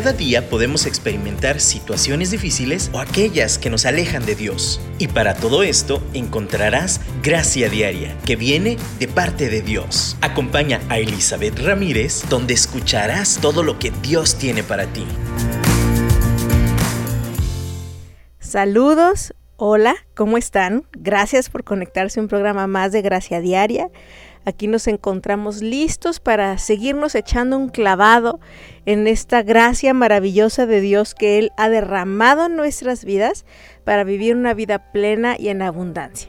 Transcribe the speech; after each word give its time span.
Cada 0.00 0.14
día 0.14 0.48
podemos 0.48 0.86
experimentar 0.86 1.60
situaciones 1.60 2.30
difíciles 2.30 2.88
o 2.94 3.00
aquellas 3.00 3.58
que 3.58 3.68
nos 3.68 3.84
alejan 3.84 4.24
de 4.24 4.34
Dios. 4.34 4.80
Y 4.98 5.08
para 5.08 5.34
todo 5.34 5.62
esto 5.62 6.02
encontrarás 6.14 7.02
gracia 7.22 7.68
diaria 7.68 8.16
que 8.24 8.34
viene 8.34 8.78
de 8.98 9.08
parte 9.08 9.50
de 9.50 9.60
Dios. 9.60 10.16
Acompaña 10.22 10.80
a 10.88 10.98
Elizabeth 10.98 11.58
Ramírez 11.58 12.22
donde 12.30 12.54
escucharás 12.54 13.40
todo 13.42 13.62
lo 13.62 13.78
que 13.78 13.90
Dios 13.90 14.38
tiene 14.38 14.62
para 14.62 14.86
ti. 14.86 15.04
Saludos, 18.38 19.34
hola, 19.56 19.96
¿cómo 20.14 20.38
están? 20.38 20.84
Gracias 20.92 21.50
por 21.50 21.62
conectarse 21.62 22.20
a 22.20 22.22
un 22.22 22.28
programa 22.30 22.66
más 22.66 22.92
de 22.92 23.02
Gracia 23.02 23.42
Diaria. 23.42 23.90
Aquí 24.44 24.68
nos 24.68 24.86
encontramos 24.86 25.60
listos 25.60 26.18
para 26.18 26.56
seguirnos 26.56 27.14
echando 27.14 27.58
un 27.58 27.68
clavado 27.68 28.40
en 28.86 29.06
esta 29.06 29.42
gracia 29.42 29.92
maravillosa 29.92 30.66
de 30.66 30.80
Dios 30.80 31.14
que 31.14 31.38
Él 31.38 31.52
ha 31.58 31.68
derramado 31.68 32.46
en 32.46 32.56
nuestras 32.56 33.04
vidas 33.04 33.44
para 33.84 34.02
vivir 34.02 34.34
una 34.34 34.54
vida 34.54 34.92
plena 34.92 35.36
y 35.38 35.48
en 35.48 35.60
abundancia. 35.60 36.28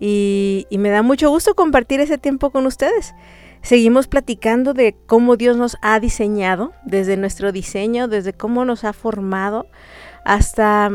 Y, 0.00 0.66
me 0.72 0.90
da 0.90 1.02
mucho 1.02 1.28
gusto 1.28 1.54
compartir 1.54 2.00
ese 2.00 2.18
tiempo 2.18 2.50
con 2.50 2.66
ustedes. 2.66 3.14
Seguimos 3.60 4.08
platicando 4.08 4.74
de 4.74 4.96
cómo 5.06 5.36
Dios 5.36 5.56
nos 5.56 5.76
ha 5.82 6.00
diseñado, 6.00 6.72
desde 6.84 7.16
nuestro 7.16 7.52
diseño, 7.52 8.08
desde 8.08 8.32
cómo 8.32 8.64
nos 8.64 8.82
ha 8.82 8.94
formado, 8.94 9.68
hasta, 10.24 10.90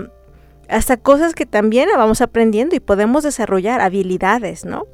hasta 0.68 0.98
cosas 0.98 1.36
que 1.36 1.46
también 1.46 1.88
vamos 1.96 2.20
aprendiendo 2.20 2.76
y 2.76 2.82
podemos 2.82 3.24
desarrollar, 3.24 3.80
habilidades, 3.80 4.66
¿no? 4.66 4.88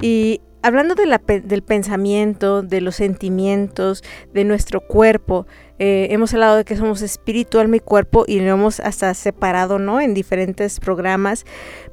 Y 0.00 0.40
hablando 0.62 0.94
del 0.94 1.62
pensamiento, 1.62 2.62
de 2.62 2.80
los 2.80 2.96
sentimientos, 2.96 4.02
de 4.32 4.44
nuestro 4.44 4.80
cuerpo, 4.80 5.46
eh, 5.78 6.08
hemos 6.10 6.32
hablado 6.32 6.56
de 6.56 6.64
que 6.64 6.76
somos 6.76 7.02
espíritu, 7.02 7.58
alma 7.58 7.76
y 7.76 7.80
cuerpo 7.80 8.24
y 8.26 8.40
lo 8.40 8.52
hemos 8.52 8.80
hasta 8.80 9.12
separado, 9.14 9.78
¿no? 9.78 10.00
En 10.00 10.14
diferentes 10.14 10.80
programas. 10.80 11.44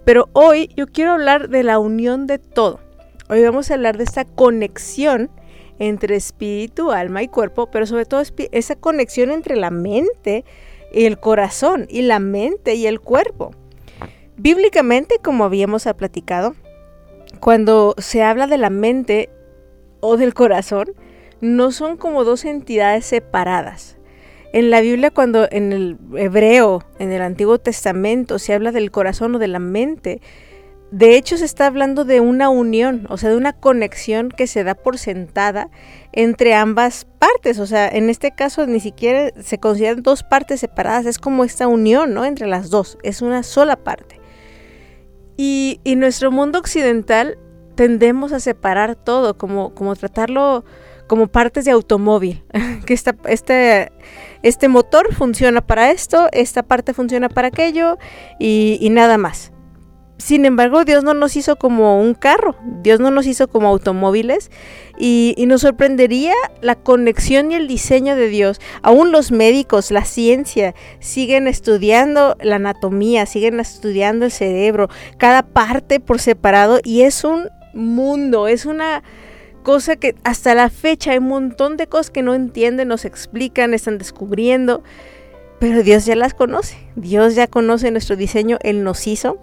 Pero 0.06 0.30
hoy 0.34 0.70
yo 0.76 0.88
quiero 0.88 1.14
hablar 1.14 1.50
de 1.50 1.64
la 1.64 1.80
unión 1.80 2.28
de 2.28 2.38
todo. 2.38 2.80
Hoy 3.30 3.44
vamos 3.44 3.70
a 3.70 3.76
hablar 3.76 3.98
de 3.98 4.04
esta 4.04 4.26
conexión 4.26 5.30
entre 5.80 6.16
espíritu, 6.16 6.92
alma 6.92 7.24
y 7.24 7.28
cuerpo, 7.28 7.72
pero 7.72 7.86
sobre 7.86 8.06
todo 8.06 8.22
esa 8.52 8.76
conexión 8.76 9.32
entre 9.32 9.56
la 9.56 9.72
mente 9.72 10.46
y 10.94 11.06
el 11.06 11.20
corazón 11.20 11.88
y 11.90 12.02
la 12.02 12.20
mente 12.20 12.76
y 12.76 12.86
el 12.86 13.00
cuerpo. 13.00 13.52
Bíblicamente, 14.38 15.18
como 15.22 15.46
habíamos 15.46 15.88
platicado, 15.98 16.56
cuando 17.40 17.96
se 17.98 18.24
habla 18.24 18.48
de 18.48 18.58
la 18.58 18.70
mente 18.70 19.30
o 20.00 20.18
del 20.18 20.34
corazón, 20.34 20.94
no 21.42 21.72
son 21.72 21.98
como 21.98 22.24
dos 22.24 22.46
entidades 22.46 23.06
separadas. 23.06 23.98
En 24.52 24.72
la 24.72 24.82
Biblia, 24.82 25.12
cuando 25.12 25.48
en 25.52 25.72
el 25.72 25.98
hebreo, 26.16 26.84
en 26.98 27.12
el 27.12 27.22
Antiguo 27.22 27.60
Testamento, 27.60 28.40
se 28.40 28.54
habla 28.54 28.72
del 28.72 28.92
corazón 28.92 29.36
o 29.36 29.40
de 29.40 29.48
la 29.48 29.60
mente, 29.60 30.22
de 30.92 31.16
hecho 31.18 31.38
se 31.38 31.46
está 31.46 31.68
hablando 31.68 32.04
de 32.04 32.20
una 32.20 32.50
unión, 32.50 33.06
o 33.10 33.18
sea, 33.18 33.30
de 33.30 33.38
una 33.38 33.54
conexión 33.54 34.30
que 34.30 34.48
se 34.48 34.64
da 34.64 34.74
por 34.74 34.98
sentada 34.98 35.70
entre 36.14 36.56
ambas 36.56 37.06
partes. 37.20 37.60
O 37.60 37.68
sea, 37.68 37.88
en 37.88 38.10
este 38.10 38.32
caso 38.32 38.66
ni 38.66 38.80
siquiera 38.80 39.32
se 39.40 39.60
consideran 39.60 40.02
dos 40.02 40.24
partes 40.24 40.62
separadas, 40.62 41.06
es 41.06 41.20
como 41.20 41.44
esta 41.44 41.68
unión, 41.68 42.16
¿no? 42.16 42.26
Entre 42.26 42.48
las 42.48 42.72
dos, 42.72 42.98
es 43.04 43.22
una 43.22 43.44
sola 43.44 43.76
parte. 43.76 44.19
Y, 45.42 45.80
en 45.86 46.02
nuestro 46.02 46.32
mundo 46.32 46.60
occidental 46.60 47.38
tendemos 47.76 48.34
a 48.34 48.42
separar 48.42 48.96
todo, 48.98 49.38
como, 49.38 49.74
como 49.74 49.96
tratarlo 49.96 50.66
como 51.08 51.28
partes 51.28 51.64
de 51.64 51.72
automóvil, 51.72 52.44
que 52.86 52.94
esta, 52.94 53.16
este, 53.26 53.94
este 54.44 54.68
motor 54.68 55.16
funciona 55.16 55.62
para 55.62 55.92
esto, 55.92 56.28
esta 56.34 56.64
parte 56.64 56.94
funciona 56.94 57.30
para 57.30 57.48
aquello 57.48 57.98
y 58.38 58.86
nada 58.92 59.18
más. 59.18 59.54
Sin 60.20 60.44
embargo, 60.44 60.84
Dios 60.84 61.06
no 61.06 61.14
nos 61.14 61.38
hizo 61.38 61.56
como 61.56 62.02
un 62.02 62.14
carro, 62.14 62.58
Dios 62.84 63.00
no 63.00 63.10
nos 63.10 63.26
hizo 63.26 63.48
como 63.48 63.70
automóviles 63.70 64.52
y, 64.98 65.34
nos 65.48 65.62
sorprendería 65.62 66.34
la 66.62 66.76
conexión 66.76 67.52
y 67.52 67.56
el 67.56 67.70
diseño 67.70 68.18
de 68.18 68.28
Dios. 68.28 68.60
Aún 68.84 69.14
los 69.14 69.32
médicos, 69.32 69.92
la 69.92 70.04
ciencia, 70.04 70.76
siguen 71.00 71.48
estudiando 71.48 72.36
la 72.42 72.58
anatomía, 72.58 73.26
siguen 73.26 73.62
estudiando 73.62 74.26
el 74.26 74.32
cerebro, 74.32 74.90
cada 75.18 75.42
parte 75.42 76.02
por 76.02 76.20
separado 76.20 76.80
y 76.84 77.04
es 77.04 77.24
un 77.24 77.48
mundo, 77.74 78.50
es 78.50 78.66
una 78.66 79.04
cosa 79.64 79.96
que 79.96 80.16
hasta 80.26 80.54
la 80.54 80.70
fecha 80.70 81.12
hay 81.12 81.20
un 81.20 81.30
montón 81.30 81.78
de 81.78 81.88
cosas 81.88 82.12
que 82.12 82.24
no 82.24 82.34
entienden, 82.34 82.90
nos 82.90 83.06
explican, 83.06 83.74
están 83.74 83.98
descubriendo, 83.98 84.84
pero 85.60 85.82
Dios 85.82 86.06
ya 86.06 86.18
las 86.18 86.34
conoce, 86.34 86.78
Dios 86.98 87.36
ya 87.36 87.48
conoce 87.48 87.90
nuestro 87.90 88.18
diseño, 88.18 88.58
Él 88.64 88.84
nos 88.84 89.08
hizo 89.08 89.40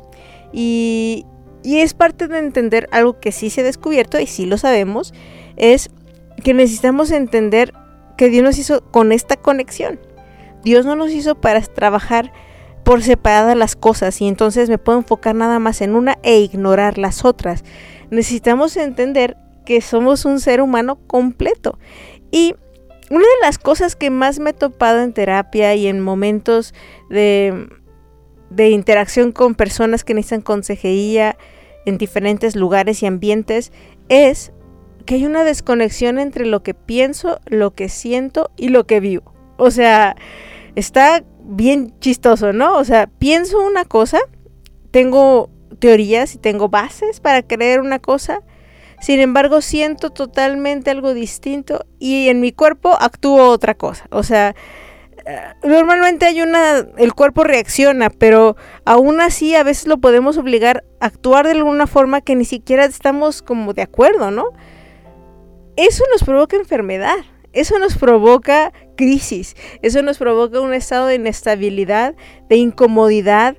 y, 0.53 1.27
es 1.65 1.95
parte 1.95 2.29
de 2.29 2.39
entender 2.39 2.89
algo 2.93 3.19
que 3.19 3.33
sí 3.33 3.51
se 3.51 3.63
ha 3.63 3.65
descubierto 3.65 4.21
y 4.21 4.27
sí 4.27 4.47
lo 4.47 4.57
sabemos, 4.57 5.13
es 5.57 5.91
que 6.45 6.55
necesitamos 6.55 7.11
entender 7.11 7.73
que 8.17 8.29
Dios 8.29 8.45
nos 8.45 8.59
hizo 8.59 8.85
con 8.91 9.11
esta 9.11 9.37
conexión. 9.37 9.99
Dios 10.63 10.87
no 10.87 10.95
nos 10.95 11.11
hizo 11.11 11.35
para 11.35 11.61
trabajar 11.61 12.33
por 12.85 13.03
separadas 13.03 13.57
las 13.57 13.75
cosas 13.75 14.21
y 14.21 14.29
entonces 14.29 14.69
me 14.69 14.79
puedo 14.79 14.99
enfocar 14.99 15.35
nada 15.35 15.59
más 15.59 15.81
en 15.81 15.97
una 15.97 16.19
e 16.23 16.39
ignorar 16.39 16.99
las 16.99 17.25
otras. 17.25 17.65
Necesitamos 18.11 18.77
entender 18.77 19.37
que 19.65 19.81
somos 19.81 20.25
un 20.25 20.41
ser 20.41 20.63
humano 20.63 20.97
completo. 21.07 21.79
Y 22.31 22.55
una 23.11 23.25
de 23.25 23.41
las 23.43 23.59
cosas 23.59 23.97
que 23.97 24.11
más 24.11 24.39
me 24.39 24.51
he 24.51 24.53
topado 24.53 25.01
en 25.01 25.13
terapia 25.13 25.75
y 25.75 25.87
en 25.87 26.01
momentos 26.01 26.75
de 27.11 27.69
de 28.51 28.71
interacción 28.71 29.33
con 29.33 29.55
personas 29.55 30.05
que 30.05 30.15
necesitan 30.15 30.43
consejería 30.43 31.37
en 31.85 31.99
diferentes 31.99 32.57
lugares 32.57 33.03
y 33.03 33.07
ambientes 33.07 33.73
es 34.09 34.53
que 35.07 35.15
hay 35.15 35.25
una 35.25 35.45
desconexión 35.45 36.19
entre 36.19 36.47
lo 36.47 36.63
que 36.63 36.75
pienso, 36.75 37.41
lo 37.47 37.73
que 37.73 37.89
siento 37.89 38.51
y 38.57 38.69
lo 38.69 38.87
que 38.87 39.01
vivo. 39.01 39.33
O 39.57 39.71
sea, 39.71 40.17
está 40.75 41.25
bien 41.43 41.95
chistoso, 42.01 42.53
¿no? 42.53 42.77
O 42.77 42.85
sea, 42.85 43.07
pienso 43.07 43.65
una 43.65 43.85
cosa, 43.85 44.19
tengo 44.91 45.51
teorías 45.79 46.35
y 46.35 46.39
tengo 46.39 46.69
bases 46.69 47.21
para 47.21 47.43
creer 47.43 47.81
una 47.81 48.01
cosa, 48.01 48.43
sin 49.01 49.21
embargo 49.21 49.61
siento 49.61 50.11
totalmente 50.11 50.91
algo 50.91 51.15
distinto 51.15 51.85
y 51.99 52.29
en 52.29 52.41
mi 52.41 52.53
cuerpo 52.53 52.97
actúo 53.01 53.49
otra 53.49 53.75
cosa. 53.75 54.07
O 54.11 54.23
sea, 54.23 54.57
normalmente 55.65 56.27
hay 56.27 56.41
una, 56.41 56.87
el 56.97 57.15
cuerpo 57.15 57.45
reacciona, 57.45 58.11
pero 58.11 58.57
aún 58.85 59.21
así 59.21 59.55
a 59.55 59.63
veces 59.65 59.87
lo 59.87 59.99
podemos 59.99 60.39
obligar 60.39 60.85
a 61.01 61.07
actuar 61.07 61.47
de 61.47 61.53
alguna 61.53 61.87
forma 61.87 62.21
que 62.21 62.37
ni 62.37 62.45
siquiera 62.45 62.85
estamos 62.85 63.43
como 63.43 63.73
de 63.73 63.83
acuerdo, 63.83 64.31
¿no? 64.31 64.51
Eso 65.77 66.05
nos 66.13 66.23
provoca 66.23 66.57
enfermedad, 66.57 67.17
eso 67.53 67.79
nos 67.79 67.97
provoca 67.97 68.73
crisis, 68.97 69.57
eso 69.83 70.03
nos 70.03 70.19
provoca 70.19 70.61
un 70.61 70.75
estado 70.75 71.07
de 71.07 71.17
inestabilidad, 71.17 72.15
de 72.49 72.57
incomodidad. 72.57 73.57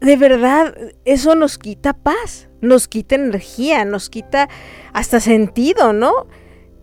De 0.00 0.16
verdad, 0.16 0.76
eso 1.04 1.36
nos 1.36 1.58
quita 1.58 1.92
paz, 1.92 2.48
nos 2.60 2.88
quita 2.88 3.14
energía, 3.14 3.84
nos 3.84 4.10
quita 4.10 4.48
hasta 4.92 5.20
sentido, 5.20 5.92
¿no? 5.92 6.26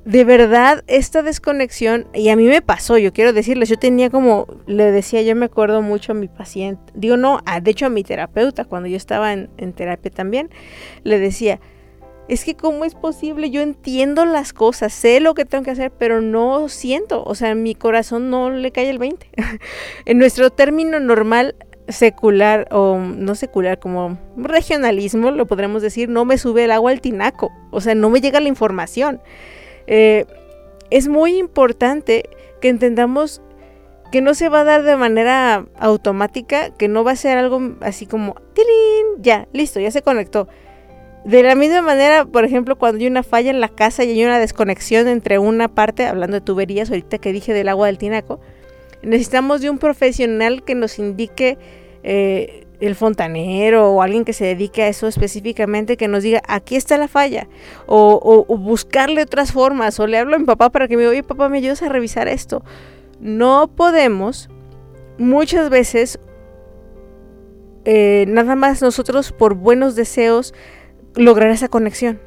De 0.05 0.25
verdad 0.25 0.83
esta 0.87 1.21
desconexión, 1.23 2.07
y 2.13 2.29
a 2.29 2.35
mí 2.35 2.45
me 2.45 2.61
pasó, 2.61 2.97
yo 2.97 3.13
quiero 3.13 3.31
decirles, 3.31 3.69
yo 3.69 3.77
tenía 3.77 4.09
como, 4.09 4.47
le 4.67 4.91
decía, 4.91 5.21
yo 5.21 5.35
me 5.35 5.45
acuerdo 5.45 5.81
mucho 5.81 6.11
a 6.11 6.15
mi 6.15 6.27
paciente, 6.27 6.81
digo 6.93 7.15
no, 7.15 7.39
de 7.61 7.71
hecho 7.71 7.85
a 7.85 7.89
mi 7.89 8.03
terapeuta, 8.03 8.65
cuando 8.65 8.89
yo 8.89 8.97
estaba 8.97 9.31
en, 9.31 9.73
terapia 9.73 10.11
también, 10.11 10.49
le 11.03 11.19
decía, 11.19 11.61
es 12.27 12.43
que 12.43 12.55
cómo 12.55 12.83
es 12.83 12.95
posible, 12.95 13.49
yo 13.49 13.61
entiendo 13.61 14.25
las 14.25 14.51
cosas, 14.51 14.91
sé 14.93 15.21
lo 15.21 15.33
que 15.33 15.45
tengo 15.45 15.63
que 15.63 15.71
hacer, 15.71 15.91
pero 15.91 16.21
no 16.21 16.67
siento, 16.67 17.23
o 17.23 17.35
sea, 17.35 17.55
mi 17.55 17.73
corazón 17.73 18.29
no 18.29 18.49
le 18.49 18.71
cae 18.71 18.89
el 18.89 18.97
20. 18.97 19.29
en 20.05 20.17
nuestro 20.17 20.49
término 20.49 20.99
normal, 20.99 21.55
secular 21.87 22.67
o 22.71 22.97
no 22.97 23.35
secular, 23.35 23.79
como 23.79 24.17
regionalismo, 24.37 25.31
lo 25.31 25.47
podremos 25.47 25.81
decir, 25.81 26.09
no 26.09 26.25
me 26.25 26.37
sube 26.37 26.65
el 26.65 26.71
agua 26.71 26.91
al 26.91 27.01
tinaco, 27.01 27.51
o 27.71 27.79
sea, 27.79 27.95
no 27.95 28.09
me 28.09 28.19
llega 28.19 28.39
la 28.39 28.49
información. 28.49 29.21
Eh, 29.87 30.25
es 30.89 31.07
muy 31.07 31.37
importante 31.37 32.29
que 32.61 32.69
entendamos 32.69 33.41
que 34.11 34.21
no 34.21 34.35
se 34.35 34.47
va 34.47 34.61
a 34.61 34.63
dar 34.63 34.83
de 34.83 34.95
manera 34.95 35.65
automática, 35.75 36.69
que 36.69 36.87
no 36.87 37.03
va 37.03 37.11
a 37.11 37.15
ser 37.15 37.37
algo 37.37 37.59
así 37.81 38.05
como, 38.05 38.35
¡tirín! 38.53 39.23
Ya, 39.23 39.47
listo, 39.53 39.79
ya 39.79 39.89
se 39.89 40.03
conectó. 40.03 40.47
De 41.25 41.41
la 41.41 41.55
misma 41.55 41.81
manera, 41.81 42.25
por 42.25 42.45
ejemplo, 42.45 42.77
cuando 42.77 42.99
hay 42.99 43.07
una 43.07 43.23
falla 43.23 43.49
en 43.49 43.59
la 43.59 43.69
casa 43.69 44.03
y 44.03 44.11
hay 44.11 44.23
una 44.23 44.39
desconexión 44.39 45.07
entre 45.07 45.39
una 45.39 45.67
parte, 45.67 46.05
hablando 46.05 46.35
de 46.35 46.41
tuberías, 46.41 46.89
ahorita 46.89 47.17
que 47.17 47.33
dije 47.33 47.53
del 47.53 47.69
agua 47.69 47.87
del 47.87 47.97
tinaco, 47.97 48.39
necesitamos 49.01 49.61
de 49.61 49.69
un 49.69 49.79
profesional 49.79 50.63
que 50.63 50.75
nos 50.75 50.99
indique 50.99 51.57
eh, 52.03 52.62
el 52.87 52.95
fontanero 52.95 53.91
o 53.91 54.01
alguien 54.01 54.25
que 54.25 54.33
se 54.33 54.45
dedique 54.45 54.83
a 54.83 54.87
eso 54.87 55.07
específicamente 55.07 55.97
que 55.97 56.07
nos 56.07 56.23
diga 56.23 56.41
aquí 56.47 56.75
está 56.75 56.97
la 56.97 57.07
falla 57.07 57.47
o, 57.85 58.45
buscarle 58.57 59.21
otras 59.21 59.51
formas 59.51 59.99
o 59.99 60.07
le 60.07 60.17
hablo 60.17 60.35
a 60.35 60.39
mi 60.39 60.45
papá 60.45 60.69
para 60.69 60.87
que 60.87 60.95
me 60.95 61.01
diga 61.01 61.11
oye 61.11 61.23
papá 61.23 61.49
me 61.49 61.57
ayudas 61.57 61.81
a 61.81 61.89
revisar 61.89 62.27
esto 62.27 62.63
no 63.19 63.69
podemos 63.75 64.49
muchas 65.17 65.69
veces 65.69 66.19
eh, 67.85 68.25
nada 68.27 68.55
más 68.55 68.81
nosotros 68.81 69.31
por 69.31 69.55
buenos 69.55 69.95
deseos 69.95 70.53
lograr 71.15 71.49
esa 71.49 71.67
conexión. 71.67 72.19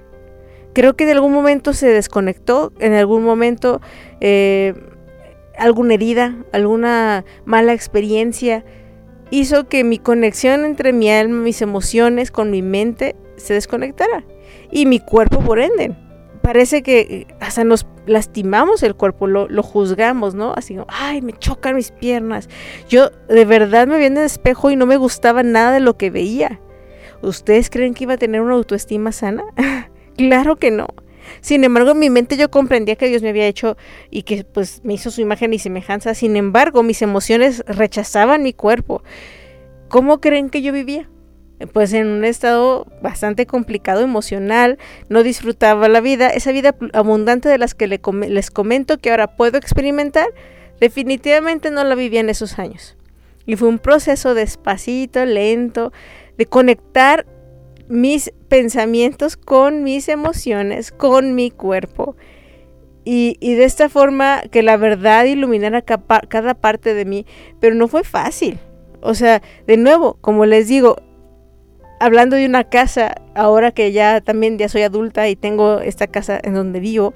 Creo 0.74 0.94
que 0.94 1.06
de 1.06 1.12
algún 1.12 1.32
momento 1.32 1.72
se 1.72 1.88
desconectó, 1.88 2.72
en 2.78 2.92
algún 2.92 3.24
momento 3.24 3.80
eh, 4.20 4.74
alguna 5.56 5.94
herida, 5.94 6.36
alguna 6.52 7.24
mala 7.46 7.72
experiencia 7.72 8.64
hizo 9.30 9.68
que 9.68 9.84
mi 9.84 9.98
conexión 9.98 10.64
entre 10.64 10.92
mi 10.92 11.10
alma, 11.10 11.40
mis 11.40 11.62
emociones 11.62 12.30
con 12.30 12.50
mi 12.50 12.62
mente 12.62 13.16
se 13.36 13.54
desconectara 13.54 14.24
y 14.70 14.86
mi 14.86 15.00
cuerpo 15.00 15.40
por 15.40 15.58
ende. 15.58 15.94
Parece 16.42 16.82
que 16.82 17.26
hasta 17.40 17.64
nos 17.64 17.86
lastimamos 18.06 18.82
el 18.82 18.94
cuerpo, 18.94 19.26
lo, 19.26 19.62
juzgamos, 19.62 20.34
¿no? 20.34 20.52
Así 20.54 20.74
como, 20.74 20.86
ay, 20.88 21.20
me 21.20 21.32
chocan 21.32 21.74
mis 21.74 21.90
piernas. 21.90 22.48
Yo 22.88 23.10
de 23.28 23.44
verdad 23.44 23.88
me 23.88 23.98
vi 23.98 24.04
en 24.04 24.16
el 24.16 24.24
espejo 24.24 24.70
y 24.70 24.76
no 24.76 24.86
me 24.86 24.96
gustaba 24.96 25.42
nada 25.42 25.72
de 25.72 25.80
lo 25.80 25.96
que 25.96 26.10
veía. 26.10 26.60
¿Ustedes 27.22 27.68
creen 27.68 27.94
que 27.94 28.04
iba 28.04 28.14
a 28.14 28.18
tener 28.18 28.42
una 28.42 28.54
autoestima 28.54 29.10
sana? 29.10 29.42
claro 30.16 30.56
que 30.56 30.70
no. 30.70 30.86
Sin 31.40 31.64
embargo, 31.64 31.92
en 31.92 31.98
mi 31.98 32.10
mente 32.10 32.36
yo 32.36 32.50
comprendía 32.50 32.96
que 32.96 33.08
Dios 33.08 33.22
me 33.22 33.30
había 33.30 33.46
hecho 33.46 33.76
y 34.10 34.22
que 34.22 34.44
pues 34.44 34.80
me 34.84 34.94
hizo 34.94 35.10
su 35.10 35.20
imagen 35.20 35.52
y 35.52 35.58
semejanza. 35.58 36.14
Sin 36.14 36.36
embargo, 36.36 36.82
mis 36.82 37.02
emociones 37.02 37.64
rechazaban 37.66 38.42
mi 38.42 38.52
cuerpo. 38.52 39.02
¿Cómo 39.88 40.20
creen 40.20 40.50
que 40.50 40.62
yo 40.62 40.72
vivía? 40.72 41.08
pues 41.72 41.92
en 41.94 42.08
un 42.08 42.24
estado 42.24 42.86
bastante 43.00 43.46
complicado 43.46 44.02
emocional, 44.02 44.78
no 45.08 45.22
disfrutaba 45.22 45.88
la 45.88 46.00
vida, 46.00 46.28
esa 46.28 46.52
vida 46.52 46.74
abundante 46.92 47.48
de 47.48 47.58
las 47.58 47.74
que 47.74 47.86
les 47.86 48.50
comento 48.50 48.98
que 48.98 49.10
ahora 49.10 49.36
puedo 49.36 49.56
experimentar, 49.56 50.26
definitivamente 50.80 51.70
no 51.70 51.82
la 51.84 51.94
vivía 51.94 52.20
en 52.20 52.28
esos 52.28 52.58
años. 52.58 52.96
Y 53.46 53.56
fue 53.56 53.68
un 53.68 53.78
proceso 53.78 54.34
despacito, 54.34 55.24
lento, 55.24 55.92
de 56.36 56.46
conectar 56.46 57.24
mis 57.88 58.32
pensamientos 58.48 59.36
con 59.36 59.82
mis 59.82 60.08
emociones, 60.08 60.92
con 60.92 61.34
mi 61.34 61.50
cuerpo. 61.50 62.16
Y, 63.04 63.36
de 63.40 63.62
esta 63.62 63.88
forma 63.88 64.42
que 64.50 64.64
la 64.64 64.76
verdad 64.76 65.26
iluminara 65.26 65.82
cada 65.82 66.54
parte 66.54 66.92
de 66.92 67.04
mí, 67.04 67.24
pero 67.60 67.76
no 67.76 67.86
fue 67.86 68.02
fácil. 68.02 68.58
O 69.00 69.14
sea, 69.14 69.42
de 69.68 69.76
nuevo, 69.76 70.18
como 70.20 70.44
les 70.44 70.66
digo, 70.66 70.96
hablando 72.00 72.34
de 72.34 72.46
una 72.46 72.64
casa, 72.64 73.14
ahora 73.34 73.70
que 73.70 73.92
ya 73.92 74.20
también 74.20 74.58
ya 74.58 74.68
soy 74.68 74.82
adulta 74.82 75.28
y 75.28 75.36
tengo 75.36 75.78
esta 75.80 76.08
casa 76.08 76.40
en 76.42 76.54
donde 76.54 76.80
vivo, 76.80 77.14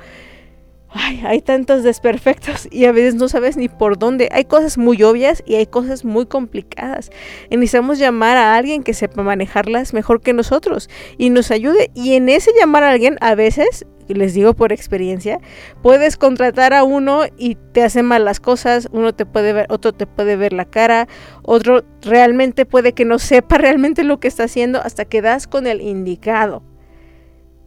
ay, 0.92 1.22
hay 1.24 1.40
tantos 1.40 1.82
desperfectos 1.82 2.68
y 2.70 2.84
a 2.84 2.92
veces 2.92 3.14
no 3.14 3.28
sabes 3.28 3.56
ni 3.56 3.68
por 3.68 3.98
dónde. 3.98 4.28
Hay 4.32 4.44
cosas 4.44 4.78
muy 4.78 5.02
obvias 5.02 5.42
y 5.46 5.54
hay 5.54 5.66
cosas 5.66 6.04
muy 6.04 6.26
complicadas. 6.26 7.10
Necesitamos 7.50 7.98
llamar 7.98 8.36
a 8.36 8.56
alguien 8.56 8.82
que 8.82 8.94
sepa 8.94 9.22
manejarlas 9.22 9.94
mejor 9.94 10.20
que 10.20 10.32
nosotros 10.32 10.88
y 11.18 11.30
nos 11.30 11.50
ayude. 11.50 11.90
Y 11.94 12.14
en 12.14 12.28
ese 12.28 12.50
llamar 12.58 12.82
a 12.84 12.90
alguien, 12.90 13.16
a 13.20 13.34
veces 13.34 13.86
les 14.08 14.34
digo 14.34 14.54
por 14.54 14.72
experiencia, 14.72 15.40
puedes 15.82 16.16
contratar 16.16 16.74
a 16.74 16.82
uno 16.82 17.22
y 17.38 17.56
te 17.72 17.84
hace 17.84 18.02
mal 18.02 18.24
las 18.24 18.40
cosas, 18.40 18.88
uno 18.90 19.14
te 19.14 19.24
puede 19.26 19.52
ver, 19.52 19.66
otro 19.68 19.92
te 19.92 20.06
puede 20.06 20.34
ver 20.34 20.52
la 20.52 20.64
cara, 20.64 21.06
otro 21.42 21.84
realmente 22.02 22.66
puede 22.66 22.92
que 22.92 23.04
no 23.04 23.18
sepa 23.18 23.58
realmente 23.58 24.02
lo 24.04 24.18
que 24.18 24.28
está 24.28 24.44
haciendo 24.44 24.80
hasta 24.82 25.04
que 25.04 25.22
das 25.22 25.46
con 25.46 25.66
el 25.66 25.80
indicado. 25.80 26.62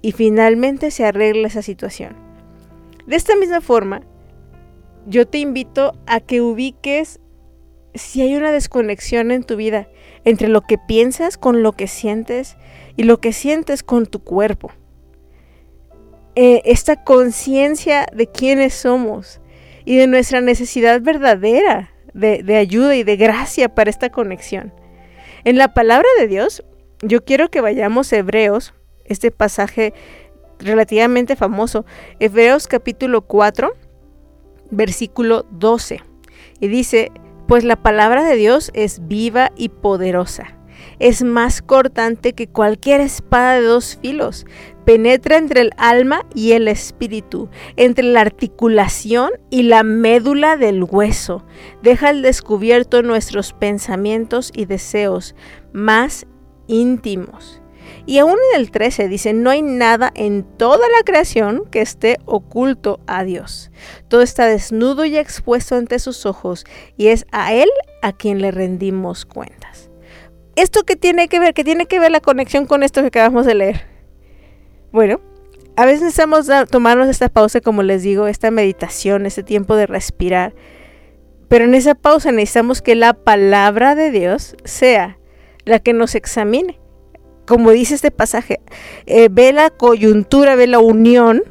Y 0.01 0.11
finalmente 0.11 0.91
se 0.91 1.05
arregla 1.05 1.47
esa 1.47 1.61
situación. 1.61 2.22
De 3.07 3.15
esta 3.15 3.35
misma 3.35 3.61
forma, 3.61 4.01
yo 5.05 5.27
te 5.27 5.37
invito 5.39 5.93
a 6.05 6.19
que 6.19 6.41
ubiques 6.41 7.19
si 7.93 8.21
hay 8.21 8.35
una 8.35 8.51
desconexión 8.51 9.31
en 9.31 9.43
tu 9.43 9.55
vida 9.55 9.87
entre 10.23 10.47
lo 10.47 10.61
que 10.61 10.77
piensas 10.77 11.37
con 11.37 11.61
lo 11.63 11.73
que 11.73 11.87
sientes 11.87 12.57
y 12.95 13.03
lo 13.03 13.19
que 13.19 13.33
sientes 13.33 13.83
con 13.83 14.05
tu 14.05 14.23
cuerpo. 14.23 14.71
Eh, 16.35 16.61
esta 16.65 17.03
conciencia 17.03 18.07
de 18.13 18.27
quiénes 18.27 18.73
somos 18.73 19.39
y 19.85 19.97
de 19.97 20.07
nuestra 20.07 20.41
necesidad 20.41 21.01
verdadera 21.01 21.91
de, 22.13 22.41
de 22.41 22.55
ayuda 22.55 22.95
y 22.95 23.03
de 23.03 23.17
gracia 23.17 23.75
para 23.75 23.89
esta 23.89 24.09
conexión. 24.09 24.73
En 25.43 25.57
la 25.57 25.73
palabra 25.73 26.07
de 26.17 26.27
Dios, 26.27 26.63
yo 27.01 27.23
quiero 27.23 27.51
que 27.51 27.61
vayamos 27.61 28.11
a 28.11 28.17
Hebreos, 28.17 28.73
este 29.05 29.29
pasaje 29.29 29.93
relativamente 30.63 31.35
famoso, 31.35 31.85
Hebreos 32.19 32.67
capítulo 32.67 33.21
4, 33.21 33.73
versículo 34.71 35.45
12. 35.51 36.01
Y 36.59 36.67
dice, 36.67 37.11
pues 37.47 37.63
la 37.63 37.75
palabra 37.75 38.23
de 38.23 38.35
Dios 38.35 38.71
es 38.73 39.07
viva 39.07 39.51
y 39.55 39.69
poderosa 39.69 40.57
es 40.99 41.23
más 41.23 41.61
cortante 41.61 42.33
que 42.33 42.47
cualquier 42.47 43.01
espada 43.01 43.55
de 43.55 43.61
dos 43.61 43.97
filos. 44.01 44.45
Penetra 44.85 45.37
entre 45.37 45.61
el 45.61 45.71
alma 45.77 46.25
y 46.35 46.51
el 46.51 46.67
espíritu, 46.67 47.49
entre 47.77 48.05
la 48.05 48.21
articulación 48.21 49.31
y 49.49 49.63
la 49.63 49.83
médula 49.83 50.57
del 50.57 50.83
hueso. 50.83 51.45
Deja 51.81 52.09
al 52.09 52.21
descubierto 52.21 53.01
nuestros 53.01 53.53
pensamientos 53.53 54.51
y 54.53 54.65
deseos 54.65 55.35
más 55.71 56.25
íntimos. 56.67 57.62
Y 58.05 58.17
aún 58.17 58.37
en 58.51 58.59
el 58.59 58.69
13 58.69 59.07
dice, 59.07 59.33
no 59.33 59.49
hay 59.49 59.61
nada 59.61 60.11
en 60.13 60.43
toda 60.43 60.87
la 60.89 61.03
creación 61.05 61.63
que 61.71 61.81
esté 61.81 62.17
oculto 62.25 62.99
a 63.07 63.23
Dios. 63.23 63.71
Todo 64.09 64.21
está 64.21 64.45
desnudo 64.45 65.05
y 65.05 65.15
expuesto 65.15 65.75
ante 65.75 65.99
sus 65.99 66.25
ojos 66.25 66.65
y 66.97 67.07
es 67.07 67.25
a 67.31 67.53
Él 67.53 67.69
a 68.01 68.11
quien 68.11 68.41
le 68.41 68.51
rendimos 68.51 69.25
cuentas. 69.25 69.89
¿Esto 70.55 70.83
qué 70.83 70.95
tiene 70.95 71.29
que 71.29 71.39
ver? 71.39 71.53
¿Qué 71.53 71.63
tiene 71.63 71.85
que 71.85 71.99
ver 71.99 72.11
la 72.11 72.19
conexión 72.19 72.65
con 72.65 72.83
esto 72.83 73.01
que 73.01 73.07
acabamos 73.07 73.45
de 73.45 73.55
leer? 73.55 73.87
Bueno, 74.91 75.21
a 75.75 75.85
veces 75.85 76.01
necesitamos 76.01 76.47
tomarnos 76.69 77.07
esta 77.07 77.29
pausa, 77.29 77.61
como 77.61 77.81
les 77.81 78.03
digo, 78.03 78.27
esta 78.27 78.51
meditación, 78.51 79.25
este 79.25 79.41
tiempo 79.41 79.75
de 79.75 79.87
respirar. 79.87 80.53
Pero 81.47 81.65
en 81.65 81.73
esa 81.73 81.95
pausa 81.95 82.31
necesitamos 82.31 82.81
que 82.81 82.95
la 82.95 83.13
palabra 83.13 83.95
de 83.95 84.11
Dios 84.11 84.55
sea 84.65 85.17
la 85.65 85.79
que 85.79 85.93
nos 85.93 86.13
examine. 86.13 86.82
Como 87.45 87.71
dice 87.71 87.95
este 87.95 88.11
pasaje, 88.11 88.59
eh, 89.05 89.27
ve 89.29 89.51
la 89.53 89.69
coyuntura, 89.69 90.55
ve 90.55 90.67
la 90.67 90.79
unión 90.79 91.43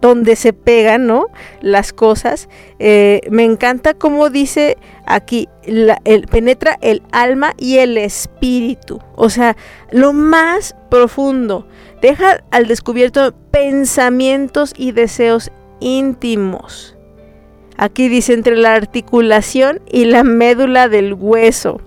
donde 0.00 0.36
se 0.36 0.52
pegan, 0.52 1.06
¿no? 1.06 1.26
Las 1.60 1.92
cosas. 1.92 2.48
Eh, 2.78 3.20
me 3.30 3.44
encanta 3.44 3.94
cómo 3.94 4.30
dice 4.30 4.76
aquí, 5.06 5.48
penetra 6.30 6.78
el 6.80 7.02
alma 7.12 7.54
y 7.56 7.78
el 7.78 7.98
espíritu. 7.98 9.00
O 9.14 9.30
sea, 9.30 9.56
lo 9.90 10.12
más 10.12 10.76
profundo. 10.90 11.66
Deja 12.02 12.44
al 12.50 12.66
descubierto 12.66 13.34
pensamientos 13.50 14.74
y 14.76 14.92
deseos 14.92 15.50
íntimos. 15.80 16.96
Aquí 17.78 18.08
dice 18.08 18.32
entre 18.32 18.56
la 18.56 18.74
articulación 18.74 19.80
y 19.90 20.06
la 20.06 20.24
médula 20.24 20.88
del 20.88 21.14
hueso. 21.14 21.80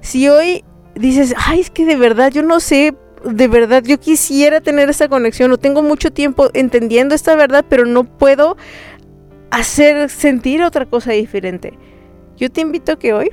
Si 0.00 0.28
hoy 0.28 0.64
dices, 0.94 1.34
ay, 1.36 1.60
es 1.60 1.70
que 1.70 1.84
de 1.84 1.96
verdad 1.96 2.30
yo 2.30 2.42
no 2.42 2.60
sé 2.60 2.94
de 3.24 3.48
verdad 3.48 3.82
yo 3.84 4.00
quisiera 4.00 4.60
tener 4.60 4.90
esta 4.90 5.08
conexión, 5.08 5.50
no 5.50 5.58
tengo 5.58 5.82
mucho 5.82 6.12
tiempo 6.12 6.50
entendiendo 6.54 7.14
esta 7.14 7.36
verdad, 7.36 7.64
pero 7.68 7.86
no 7.86 8.04
puedo 8.04 8.56
hacer 9.50 10.08
sentir 10.08 10.62
otra 10.62 10.86
cosa 10.86 11.12
diferente. 11.12 11.78
Yo 12.36 12.50
te 12.50 12.62
invito 12.62 12.92
a 12.92 12.98
que 12.98 13.12
hoy 13.12 13.30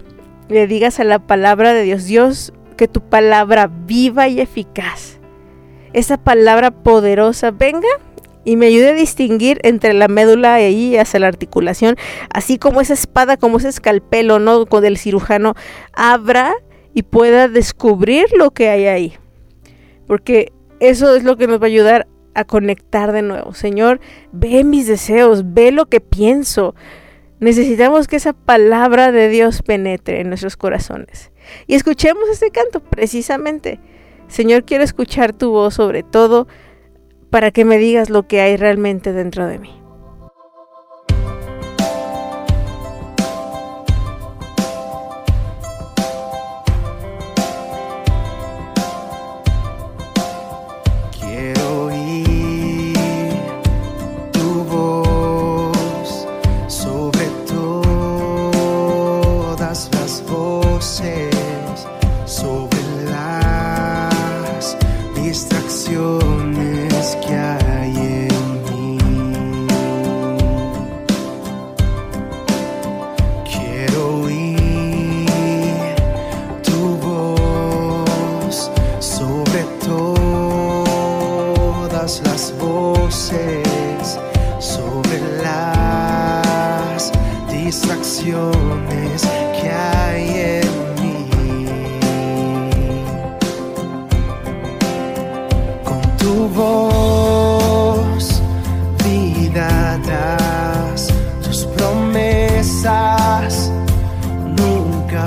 le 0.49 0.67
digas 0.67 0.99
a 0.99 1.03
la 1.03 1.19
palabra 1.19 1.73
de 1.73 1.83
Dios, 1.83 2.05
Dios, 2.05 2.53
que 2.77 2.87
tu 2.87 3.01
palabra 3.01 3.69
viva 3.85 4.27
y 4.27 4.41
eficaz, 4.41 5.19
esa 5.93 6.17
palabra 6.17 6.71
poderosa 6.71 7.51
venga 7.51 7.87
y 8.45 8.55
me 8.55 8.67
ayude 8.67 8.89
a 8.89 8.93
distinguir 8.93 9.59
entre 9.63 9.93
la 9.93 10.07
médula 10.07 10.61
y 10.61 10.97
hacia 10.97 11.19
la 11.19 11.27
articulación, 11.27 11.95
así 12.33 12.57
como 12.57 12.81
esa 12.81 12.93
espada, 12.93 13.37
como 13.37 13.57
ese 13.57 13.69
escalpelo, 13.69 14.39
¿no? 14.39 14.65
Con 14.65 14.85
el 14.85 14.97
cirujano, 14.97 15.55
abra 15.93 16.53
y 16.93 17.03
pueda 17.03 17.47
descubrir 17.47 18.27
lo 18.37 18.51
que 18.51 18.69
hay 18.69 18.85
ahí 18.85 19.17
porque 20.09 20.51
eso 20.79 21.15
es 21.15 21.23
lo 21.23 21.37
que 21.37 21.45
nos 21.45 21.61
va 21.61 21.65
a 21.65 21.67
ayudar 21.67 22.07
a 22.33 22.43
conectar 22.43 23.11
de 23.11 23.21
nuevo. 23.21 23.53
Señor, 23.53 23.99
ve 24.31 24.63
mis 24.63 24.87
deseos, 24.87 25.53
ve 25.53 25.71
lo 25.71 25.85
que 25.85 26.01
pienso. 26.01 26.73
Necesitamos 27.39 28.07
que 28.07 28.15
esa 28.15 28.33
palabra 28.33 29.11
de 29.11 29.29
Dios 29.29 29.61
penetre 29.61 30.19
en 30.19 30.29
nuestros 30.29 30.57
corazones. 30.57 31.31
Y 31.67 31.75
escuchemos 31.75 32.27
este 32.27 32.49
canto 32.49 32.79
precisamente. 32.79 33.79
Señor, 34.27 34.63
quiero 34.63 34.83
escuchar 34.83 35.31
tu 35.31 35.51
voz 35.51 35.75
sobre 35.75 36.01
todo 36.01 36.47
para 37.29 37.51
que 37.51 37.63
me 37.63 37.77
digas 37.77 38.09
lo 38.09 38.27
que 38.27 38.41
hay 38.41 38.57
realmente 38.57 39.13
dentro 39.13 39.45
de 39.45 39.59
mí. 39.59 39.78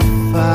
Nunca 0.04 0.51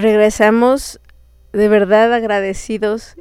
regresamos 0.00 1.00
de 1.52 1.68
verdad 1.68 2.12
agradecidos. 2.12 3.16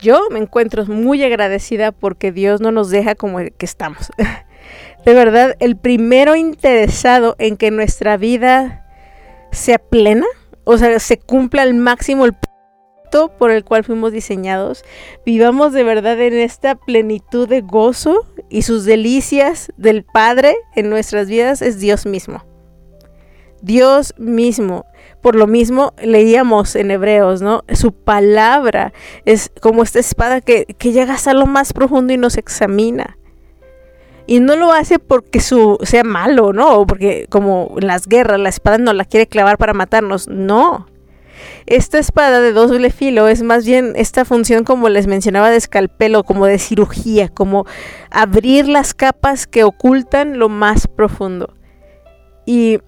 Yo 0.00 0.20
me 0.30 0.38
encuentro 0.38 0.84
muy 0.86 1.22
agradecida 1.24 1.92
porque 1.92 2.32
Dios 2.32 2.60
no 2.60 2.70
nos 2.70 2.90
deja 2.90 3.14
como 3.14 3.40
el 3.40 3.52
que 3.52 3.66
estamos. 3.66 4.10
De 5.04 5.14
verdad, 5.14 5.56
el 5.60 5.76
primero 5.76 6.36
interesado 6.36 7.34
en 7.38 7.56
que 7.56 7.70
nuestra 7.70 8.16
vida 8.16 8.84
sea 9.52 9.78
plena, 9.78 10.26
o 10.64 10.76
sea, 10.76 10.98
se 10.98 11.18
cumpla 11.18 11.62
al 11.62 11.74
máximo 11.74 12.26
el 12.26 12.32
propósito 12.32 13.36
por 13.38 13.50
el 13.50 13.64
cual 13.64 13.84
fuimos 13.84 14.12
diseñados, 14.12 14.84
vivamos 15.24 15.72
de 15.72 15.82
verdad 15.82 16.20
en 16.20 16.34
esta 16.34 16.74
plenitud 16.74 17.48
de 17.48 17.62
gozo 17.62 18.26
y 18.50 18.62
sus 18.62 18.84
delicias 18.84 19.72
del 19.78 20.04
Padre 20.04 20.56
en 20.74 20.90
nuestras 20.90 21.28
vidas 21.28 21.62
es 21.62 21.80
Dios 21.80 22.04
mismo. 22.04 22.44
Dios 23.62 24.14
mismo. 24.18 24.84
Por 25.28 25.36
lo 25.36 25.46
mismo 25.46 25.92
leíamos 26.02 26.74
en 26.74 26.90
Hebreos, 26.90 27.42
¿no? 27.42 27.62
Su 27.74 27.92
palabra 27.92 28.94
es 29.26 29.52
como 29.60 29.82
esta 29.82 29.98
espada 29.98 30.40
que, 30.40 30.64
llega 30.80 31.12
hasta 31.12 31.34
lo 31.34 31.44
más 31.44 31.74
profundo 31.74 32.14
y 32.14 32.16
nos 32.16 32.38
examina. 32.38 33.18
Y 34.26 34.40
no 34.40 34.56
lo 34.56 34.72
hace 34.72 34.98
porque 34.98 35.40
su, 35.40 35.76
sea 35.82 36.02
malo, 36.02 36.54
¿no? 36.54 36.86
Porque 36.86 37.26
como 37.28 37.74
en 37.78 37.88
las 37.88 38.06
guerras 38.06 38.40
la 38.40 38.48
espada 38.48 38.78
no 38.78 38.94
la 38.94 39.04
quiere 39.04 39.26
clavar 39.26 39.58
para 39.58 39.74
matarnos. 39.74 40.28
No. 40.28 40.86
Esta 41.66 41.98
espada 41.98 42.40
de 42.40 42.54
doble 42.54 42.88
filo 42.88 43.28
es 43.28 43.42
más 43.42 43.66
bien 43.66 43.92
esta 43.96 44.24
función 44.24 44.64
como 44.64 44.88
les 44.88 45.06
mencionaba 45.06 45.50
de 45.50 45.58
escalpelo, 45.58 46.24
como 46.24 46.46
de 46.46 46.58
cirugía, 46.58 47.28
como 47.28 47.66
abrir 48.10 48.66
las 48.66 48.94
capas 48.94 49.46
que 49.46 49.62
ocultan 49.62 50.38
lo 50.38 50.48
más 50.48 50.86
profundo. 50.86 51.52
Y 52.46 52.78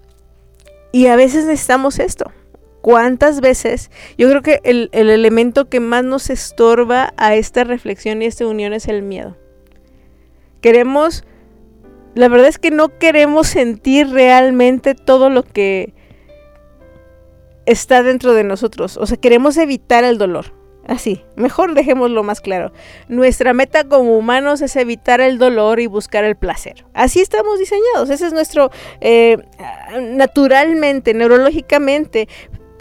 y 0.93 1.07
a 1.07 1.17
veces 1.17 1.47
necesitamos 1.47 1.99
esto. 1.99 2.33
¿Cuántas 2.81 3.41
veces? 3.41 3.91
Yo 4.17 4.29
creo 4.31 4.43
que 4.43 4.61
el, 4.65 4.89
el, 4.93 5.11
elemento 5.11 5.69
que 5.69 5.81
más 5.81 6.03
nos 6.03 6.31
estorba 6.31 7.13
a 7.17 7.35
esta 7.35 7.65
reflexión 7.65 8.23
y 8.23 8.27
esta 8.27 8.47
unión 8.47 8.73
es 8.73 8.89
el 8.89 9.03
miedo. 9.03 9.37
Queremos, 10.63 11.25
la 12.15 12.29
verdad 12.29 12.49
es 12.49 12.59
que 12.59 12.71
no 12.71 12.99
queremos 12.99 13.49
sentir 13.49 14.09
realmente 14.09 14.95
todo 14.95 15.29
lo 15.29 15.43
que 15.43 15.93
está 17.67 18.03
dentro 18.03 18.33
de 18.33 18.45
nosotros. 18.45 18.97
O 18.97 19.07
sea, 19.07 19.19
queremos 19.19 19.57
evitar 19.59 20.05
el 20.05 20.17
dolor. 20.17 20.60
Así, 20.91 21.23
mejor 21.37 21.75
dejémoslo 21.75 22.25
más 22.25 22.41
claro. 22.41 22.73
Nuestra 23.07 23.55
meta 23.55 23.85
como 23.85 24.19
humanos 24.19 24.61
es 24.61 24.75
evitar 24.75 25.21
el 25.21 25.39
dolor 25.39 25.79
y 25.79 25.87
buscar 25.87 26.25
el 26.25 26.35
placer. 26.35 26.85
Así 26.95 27.21
estamos 27.21 27.61
diseñados. 27.61 28.11
Ese 28.11 28.27
es 28.27 28.33
nuestro, 28.33 28.73
eh, 29.01 29.39
naturalmente, 30.01 31.15
neurológicamente. 31.15 32.29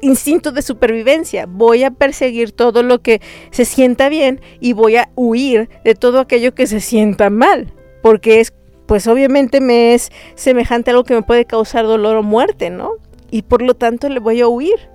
instinto 0.02 0.52
de 0.52 0.64
supervivencia. 0.64 1.46
Voy 1.46 1.84
a 1.84 1.92
perseguir 1.92 2.52
todo 2.54 2.82
lo 2.82 3.00
que 3.02 3.22
se 3.52 3.66
sienta 3.66 4.10
bien 4.10 4.42
y 4.60 4.74
voy 4.74 4.96
a 4.96 5.10
huir 5.16 5.70
de 5.84 5.94
todo 5.94 6.20
aquello 6.20 6.56
que 6.56 6.68
se 6.68 6.80
sienta 6.80 7.30
mal, 7.30 7.74
porque 8.02 8.40
es 8.40 8.54
pues 8.88 9.08
obviamente 9.08 9.62
me 9.62 9.94
es 9.94 10.10
semejante 10.34 10.90
a 10.90 10.94
algo 10.94 11.04
que 11.04 11.14
me 11.14 11.22
puede 11.22 11.46
causar 11.46 11.86
dolor 11.86 12.16
o 12.16 12.24
muerte, 12.24 12.72
¿no? 12.72 12.94
Y 13.30 13.44
por 13.44 13.62
lo 13.62 13.76
tanto 13.76 14.10
le 14.10 14.20
voy 14.20 14.42
a 14.42 14.48
huir. 14.48 14.90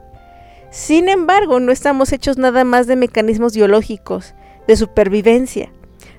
Sin 0.74 1.08
embargo, 1.08 1.60
no 1.60 1.70
estamos 1.70 2.12
hechos 2.12 2.36
nada 2.36 2.64
más 2.64 2.88
de 2.88 2.96
mecanismos 2.96 3.54
biológicos, 3.54 4.34
de 4.66 4.74
supervivencia. 4.74 5.70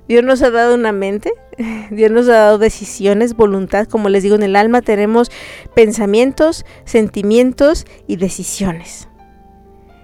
Dios 0.07 0.23
nos 0.23 0.41
ha 0.43 0.49
dado 0.49 0.75
una 0.75 0.93
mente, 0.93 1.33
Dios 1.91 2.09
nos 2.09 2.29
ha 2.29 2.35
dado 2.37 2.57
decisiones, 2.57 3.35
voluntad, 3.35 3.85
como 3.85 4.07
les 4.07 4.23
digo, 4.23 4.35
en 4.35 4.43
el 4.43 4.55
alma 4.55 4.81
tenemos 4.81 5.29
pensamientos, 5.75 6.65
sentimientos 6.85 7.85
y 8.07 8.15
decisiones. 8.15 9.09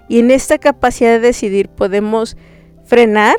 Y 0.06 0.18
en 0.18 0.30
esta 0.30 0.58
capacidad 0.58 1.12
de 1.12 1.20
decidir 1.20 1.70
podemos 1.70 2.36
frenar 2.84 3.36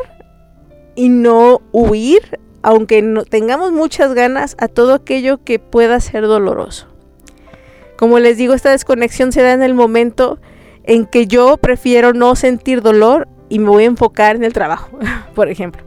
y 0.96 1.10
no 1.10 1.62
huir, 1.72 2.39
aunque 2.63 3.03
no 3.03 3.24
tengamos 3.24 3.72
muchas 3.72 4.15
ganas, 4.15 4.55
a 4.58 4.67
todo 4.67 4.96
aquello 4.96 5.43
que 5.43 5.60
pueda 5.60 6.00
ser 6.00 6.24
doloroso. 6.24 6.88
Como 7.98 8.17
les 8.17 8.36
digo, 8.36 8.55
esta 8.55 8.72
desconexión 8.72 9.32
se 9.32 9.43
da 9.43 9.53
en 9.53 9.62
el 9.62 9.75
momento 9.75 10.39
en 10.84 11.06
que 11.06 11.28
yo 11.28 11.58
prefiero 11.58 12.13
no 12.13 12.36
sentir 12.36 12.82
dolor 12.82 13.28
y 13.50 13.60
me 13.60 13.70
voy 13.70 13.84
a 13.84 13.88
enfocar 13.88 14.36
en 14.36 14.44
el 14.44 14.54
trabajo, 14.54 14.98
por 15.36 15.50
ejemplo. 15.50 15.84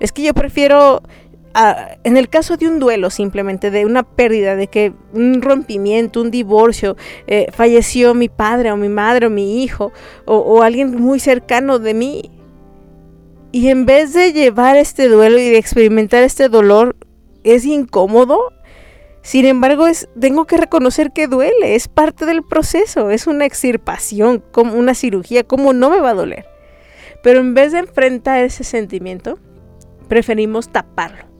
Es 0.00 0.12
que 0.12 0.22
yo 0.22 0.34
prefiero, 0.34 1.02
ah, 1.54 1.96
en 2.04 2.16
el 2.16 2.28
caso 2.28 2.56
de 2.56 2.68
un 2.68 2.78
duelo 2.78 3.10
simplemente, 3.10 3.70
de 3.70 3.84
una 3.84 4.02
pérdida, 4.02 4.56
de 4.56 4.66
que 4.66 4.92
un 5.12 5.42
rompimiento, 5.42 6.20
un 6.20 6.30
divorcio, 6.30 6.96
eh, 7.26 7.48
falleció 7.52 8.14
mi 8.14 8.28
padre 8.28 8.72
o 8.72 8.76
mi 8.76 8.88
madre 8.88 9.26
o 9.26 9.30
mi 9.30 9.62
hijo 9.62 9.92
o, 10.24 10.36
o 10.36 10.62
alguien 10.62 11.00
muy 11.00 11.20
cercano 11.20 11.78
de 11.78 11.94
mí. 11.94 12.30
Y 13.52 13.68
en 13.68 13.84
vez 13.84 14.12
de 14.12 14.32
llevar 14.32 14.76
este 14.76 15.08
duelo 15.08 15.38
y 15.38 15.50
de 15.50 15.58
experimentar 15.58 16.22
este 16.22 16.48
dolor, 16.48 16.96
es 17.42 17.64
incómodo. 17.64 18.52
Sin 19.22 19.44
embargo, 19.44 19.86
es, 19.86 20.08
tengo 20.18 20.46
que 20.46 20.56
reconocer 20.56 21.12
que 21.12 21.26
duele, 21.26 21.74
es 21.74 21.88
parte 21.88 22.24
del 22.24 22.42
proceso, 22.42 23.10
es 23.10 23.26
una 23.26 23.44
extirpación, 23.44 24.42
como 24.50 24.74
una 24.74 24.94
cirugía, 24.94 25.44
¿cómo 25.44 25.72
no 25.72 25.90
me 25.90 26.00
va 26.00 26.10
a 26.10 26.14
doler? 26.14 26.46
Pero 27.22 27.40
en 27.40 27.52
vez 27.52 27.72
de 27.72 27.80
enfrentar 27.80 28.42
ese 28.42 28.64
sentimiento, 28.64 29.38
preferimos 30.08 30.70
taparlo. 30.70 31.30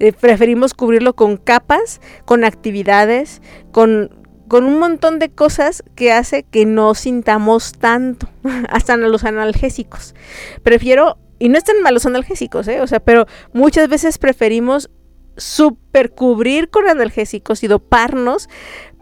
Eh, 0.00 0.12
preferimos 0.12 0.74
cubrirlo 0.74 1.14
con 1.14 1.36
capas, 1.36 2.00
con 2.26 2.44
actividades, 2.44 3.40
con, 3.72 4.10
con 4.48 4.64
un 4.64 4.78
montón 4.78 5.18
de 5.18 5.30
cosas 5.30 5.82
que 5.94 6.12
hace 6.12 6.42
que 6.42 6.66
no 6.66 6.94
sintamos 6.94 7.72
tanto, 7.72 8.28
hasta 8.68 8.96
los 8.98 9.24
analgésicos. 9.24 10.14
Prefiero, 10.62 11.16
y 11.38 11.48
no 11.48 11.56
están 11.56 11.80
malos 11.80 12.04
analgésicos, 12.04 12.68
¿eh? 12.68 12.80
o 12.82 12.86
sea, 12.86 13.00
pero 13.00 13.26
muchas 13.52 13.88
veces 13.88 14.18
preferimos 14.18 14.90
supercubrir 15.36 16.70
con 16.70 16.88
analgésicos 16.88 17.62
y 17.62 17.68
doparnos 17.68 18.48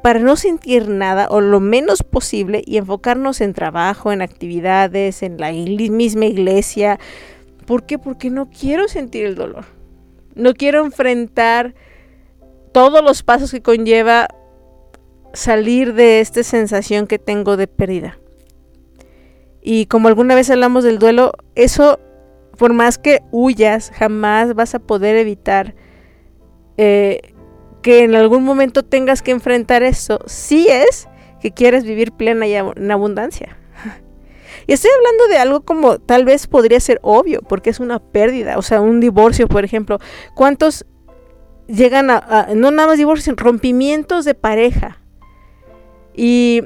para 0.02 0.18
no 0.18 0.36
sentir 0.36 0.88
nada 0.88 1.28
o 1.30 1.40
lo 1.40 1.60
menos 1.60 2.02
posible 2.02 2.62
y 2.66 2.76
enfocarnos 2.76 3.40
en 3.40 3.54
trabajo, 3.54 4.12
en 4.12 4.20
actividades, 4.20 5.22
en 5.22 5.38
la 5.38 5.52
misma 5.52 6.26
iglesia, 6.26 6.98
¿Por 7.66 7.84
qué? 7.86 7.98
Porque 7.98 8.30
no 8.30 8.50
quiero 8.50 8.88
sentir 8.88 9.24
el 9.24 9.34
dolor. 9.34 9.64
No 10.34 10.54
quiero 10.54 10.84
enfrentar 10.84 11.74
todos 12.72 13.04
los 13.04 13.22
pasos 13.22 13.50
que 13.50 13.62
conlleva 13.62 14.28
salir 15.32 15.94
de 15.94 16.20
esta 16.20 16.42
sensación 16.42 17.06
que 17.06 17.18
tengo 17.18 17.56
de 17.56 17.68
pérdida. 17.68 18.18
Y 19.62 19.86
como 19.86 20.08
alguna 20.08 20.34
vez 20.34 20.50
hablamos 20.50 20.82
del 20.82 20.98
duelo, 20.98 21.32
eso, 21.54 22.00
por 22.58 22.72
más 22.72 22.98
que 22.98 23.22
huyas, 23.30 23.90
jamás 23.94 24.54
vas 24.54 24.74
a 24.74 24.80
poder 24.80 25.16
evitar 25.16 25.74
eh, 26.76 27.34
que 27.82 28.04
en 28.04 28.14
algún 28.14 28.44
momento 28.44 28.82
tengas 28.82 29.22
que 29.22 29.32
enfrentar 29.32 29.82
eso. 29.82 30.20
Si 30.26 30.68
es 30.68 31.08
que 31.40 31.50
quieres 31.50 31.84
vivir 31.84 32.12
plena 32.12 32.46
y 32.46 32.54
en 32.54 32.90
abundancia. 32.90 33.58
Y 34.66 34.74
estoy 34.74 34.92
hablando 34.96 35.26
de 35.26 35.38
algo 35.38 35.62
como 35.62 35.98
tal 35.98 36.24
vez 36.24 36.46
podría 36.46 36.78
ser 36.78 37.00
obvio, 37.02 37.42
porque 37.42 37.70
es 37.70 37.80
una 37.80 37.98
pérdida, 37.98 38.58
o 38.58 38.62
sea, 38.62 38.80
un 38.80 39.00
divorcio, 39.00 39.48
por 39.48 39.64
ejemplo. 39.64 39.98
¿Cuántos 40.36 40.86
llegan 41.66 42.10
a, 42.10 42.48
no 42.54 42.70
nada 42.70 42.88
más 42.88 42.98
divorcios, 42.98 43.34
rompimientos 43.36 44.24
de 44.24 44.34
pareja? 44.34 45.00
Y, 46.14 46.62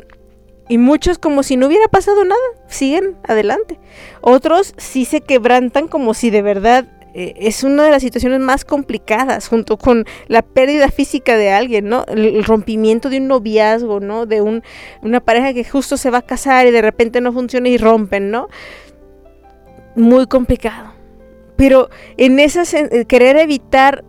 y 0.68 0.76
muchos 0.76 1.18
como 1.18 1.42
si 1.42 1.56
no 1.56 1.68
hubiera 1.68 1.88
pasado 1.88 2.22
nada, 2.24 2.42
siguen 2.66 3.16
adelante. 3.26 3.80
Otros 4.20 4.74
sí 4.76 5.06
se 5.06 5.22
quebrantan 5.22 5.88
como 5.88 6.12
si 6.12 6.28
de 6.28 6.42
verdad 6.42 6.95
eh, 7.18 7.32
es 7.38 7.64
una 7.64 7.82
de 7.84 7.90
las 7.90 8.02
situaciones 8.02 8.40
más 8.40 8.66
complicadas 8.66 9.48
junto 9.48 9.78
con 9.78 10.04
la 10.28 10.42
pérdida 10.42 10.90
física 10.90 11.38
de 11.38 11.50
alguien, 11.50 11.88
¿no? 11.88 12.04
El, 12.08 12.44
rompimiento 12.44 13.08
de 13.08 13.16
un 13.16 13.28
noviazgo, 13.28 14.00
¿no? 14.00 14.26
De 14.26 14.42
un, 14.42 14.62
una 15.00 15.20
pareja 15.20 15.54
que 15.54 15.64
justo 15.64 15.96
se 15.96 16.10
va 16.10 16.18
a 16.18 16.22
casar 16.22 16.66
y 16.66 16.72
de 16.72 16.82
repente 16.82 17.22
no 17.22 17.32
funciona 17.32 17.70
y 17.70 17.78
rompen, 17.78 18.30
¿no? 18.30 18.48
Muy 19.94 20.26
complicado. 20.26 20.92
Pero 21.56 21.88
en 22.18 22.38
esa 22.38 22.64
eh, 22.78 23.06
querer 23.06 23.38
evitar 23.38 24.04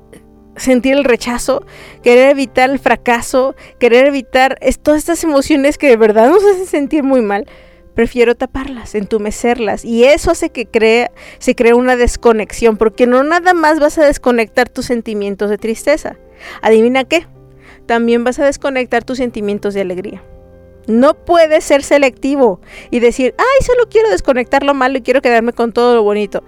sentir 0.58 0.96
el 0.96 1.06
rechazo, 1.06 1.66
querer 2.04 2.32
evitar 2.32 2.70
el 2.70 2.78
fracaso, 2.78 3.56
querer 3.80 4.08
evitar 4.08 4.60
todas 4.84 5.00
estas 5.00 5.24
emociones 5.24 5.78
que 5.78 5.88
de 5.88 5.96
verdad 5.96 6.30
nos 6.30 6.44
hacen 6.44 6.66
sentir 6.66 7.04
muy 7.04 7.22
mal, 7.22 7.48
prefiero 7.98 8.36
taparlas, 8.36 8.94
entumecerlas. 8.94 9.84
Y 9.84 10.04
eso 10.04 10.30
hace 10.30 10.52
que 10.52 10.68
crea, 10.68 11.10
se 11.40 11.56
crea 11.56 11.76
una 11.76 11.96
desconexión, 11.96 12.78
porque 12.78 13.08
no 13.08 13.24
nada 13.24 13.56
más 13.56 13.80
vas 13.80 13.98
a 13.98 14.06
desconectar 14.06 14.70
tus 14.70 14.86
sentimientos 14.86 15.50
de 15.50 15.58
tristeza. 15.58 16.16
Adivina 16.62 17.06
qué, 17.06 17.26
también 17.88 18.24
vas 18.24 18.38
a 18.38 18.46
desconectar 18.46 19.04
tus 19.04 19.18
sentimientos 19.18 19.74
de 19.74 19.82
alegría. 19.82 20.24
No 20.86 21.16
puedes 21.16 21.64
ser 21.64 21.82
selectivo 21.82 22.62
y 22.92 23.00
decir, 23.00 23.34
ay, 23.40 23.66
solo 23.66 23.90
quiero 23.90 24.12
desconectar 24.12 24.62
lo 24.62 24.76
malo 24.76 25.00
y 25.00 25.02
quiero 25.02 25.24
quedarme 25.24 25.54
con 25.54 25.74
todo 25.74 25.96
lo 25.96 26.04
bonito. 26.04 26.44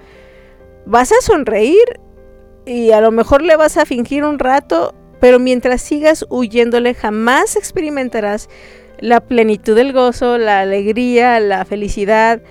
Vas 0.86 1.12
a 1.12 1.20
sonreír 1.20 2.00
y 2.68 2.92
a 2.92 3.02
lo 3.02 3.10
mejor 3.10 3.42
le 3.42 3.56
vas 3.56 3.78
a 3.78 3.88
fingir 3.88 4.24
un 4.24 4.38
rato, 4.38 4.94
pero 5.20 5.40
mientras 5.40 5.82
sigas 5.82 6.28
huyéndole 6.30 6.94
jamás 6.94 7.56
experimentarás 7.56 8.50
la 9.02 9.22
plenitud 9.22 9.76
del 9.76 9.94
gozo, 9.94 10.38
la 10.38 10.62
alegría, 10.62 11.40
la 11.40 11.66
felicidad, 11.66 12.42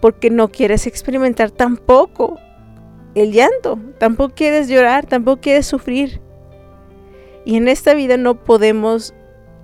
porque 0.00 0.30
no 0.30 0.48
quieres 0.48 0.86
experimentar 0.86 1.50
tampoco 1.50 2.38
el 3.14 3.32
llanto, 3.32 3.78
tampoco 3.98 4.34
quieres 4.34 4.68
llorar, 4.68 5.06
tampoco 5.06 5.40
quieres 5.40 5.66
sufrir. 5.66 6.20
Y 7.44 7.56
en 7.56 7.68
esta 7.68 7.94
vida 7.94 8.16
no 8.16 8.44
podemos 8.44 9.14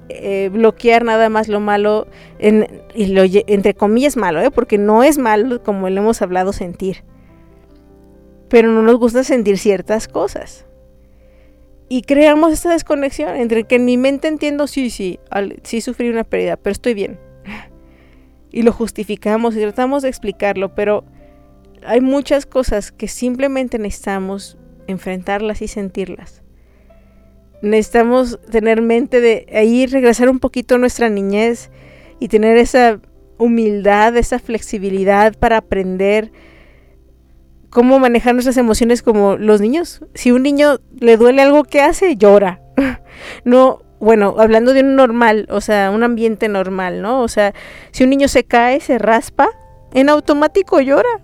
eh, 0.09 0.51
bloquear 0.53 1.05
nada 1.05 1.29
más 1.29 1.49
lo 1.49 1.61
malo, 1.61 2.07
y 2.39 3.07
lo, 3.07 3.23
entre 3.25 3.75
comillas 3.75 4.17
malo, 4.17 4.41
¿eh? 4.41 4.51
porque 4.51 4.79
no 4.79 5.03
es 5.03 5.19
malo 5.19 5.63
como 5.63 5.89
le 5.89 6.01
hemos 6.01 6.23
hablado 6.23 6.53
sentir. 6.53 7.05
Pero 8.49 8.71
no 8.71 8.83
nos 8.83 8.97
gusta 8.97 9.25
sentir 9.25 9.59
ciertas 9.59 10.09
cosas 10.09 10.67
y 11.89 12.03
creamos 12.03 12.53
esta 12.53 12.71
desconexión 12.71 13.37
entre 13.37 13.65
que 13.65 13.77
en 13.77 13.85
mi 13.85 13.97
mente 13.97 14.29
entiendo, 14.29 14.67
sí, 14.67 14.91
sí, 14.91 15.19
sí 15.63 15.81
sufrí 15.81 16.09
una 16.09 16.25
pérdida, 16.25 16.57
pero 16.57 16.73
estoy 16.73 16.95
bien. 16.95 17.19
Y 18.51 18.63
lo 18.63 18.73
justificamos 18.73 19.57
y 19.57 19.61
tratamos 19.61 20.03
de 20.03 20.09
explicarlo, 20.09 20.75
pero 20.75 21.05
hay 21.85 22.01
muchas 22.01 22.47
cosas 22.47 22.93
que 22.93 23.09
simplemente 23.09 23.79
necesitamos 23.79 24.57
enfrentarlas 24.87 25.61
y 25.61 25.69
sentirlas. 25.69 26.43
Necesitamos 27.63 28.39
tener 28.51 28.81
mente 28.81 29.21
de 29.21 29.47
ahí 29.53 29.87
regresar 29.87 30.29
un 30.29 30.39
poquito 30.39 30.77
a 30.77 30.79
nuestra 30.79 31.09
niñez 31.09 31.71
y 32.21 32.29
tener 32.29 32.57
esa 32.57 33.01
humildad, 33.39 34.17
esa 34.17 34.39
flexibilidad 34.39 35.35
para 35.37 35.59
aprender 35.59 36.31
cómo 37.75 37.99
manejar 37.99 38.35
nuestras 38.35 38.57
emociones 38.57 39.03
como 39.03 39.37
los 39.37 39.61
niños. 39.61 40.01
Si 40.15 40.31
un 40.31 40.45
niño 40.45 40.79
le 41.01 41.17
duele 41.17 41.43
algo 41.43 41.65
que 41.65 41.83
hace, 41.83 42.17
llora. 42.17 42.61
no, 43.45 43.83
bueno, 43.99 44.37
hablando 44.39 44.73
de 44.73 44.81
un 44.81 44.95
normal, 44.95 45.49
o 45.51 45.61
sea, 45.61 45.91
un 45.91 46.05
ambiente 46.05 46.49
normal, 46.49 47.03
¿no? 47.03 47.21
O 47.21 47.27
sea, 47.27 47.53
si 47.91 48.05
un 48.05 48.11
niño 48.11 48.29
se 48.29 48.45
cae, 48.45 48.79
se 48.79 48.99
raspa, 48.99 49.49
en 49.93 50.09
automático 50.09 50.81
llora. 50.81 51.21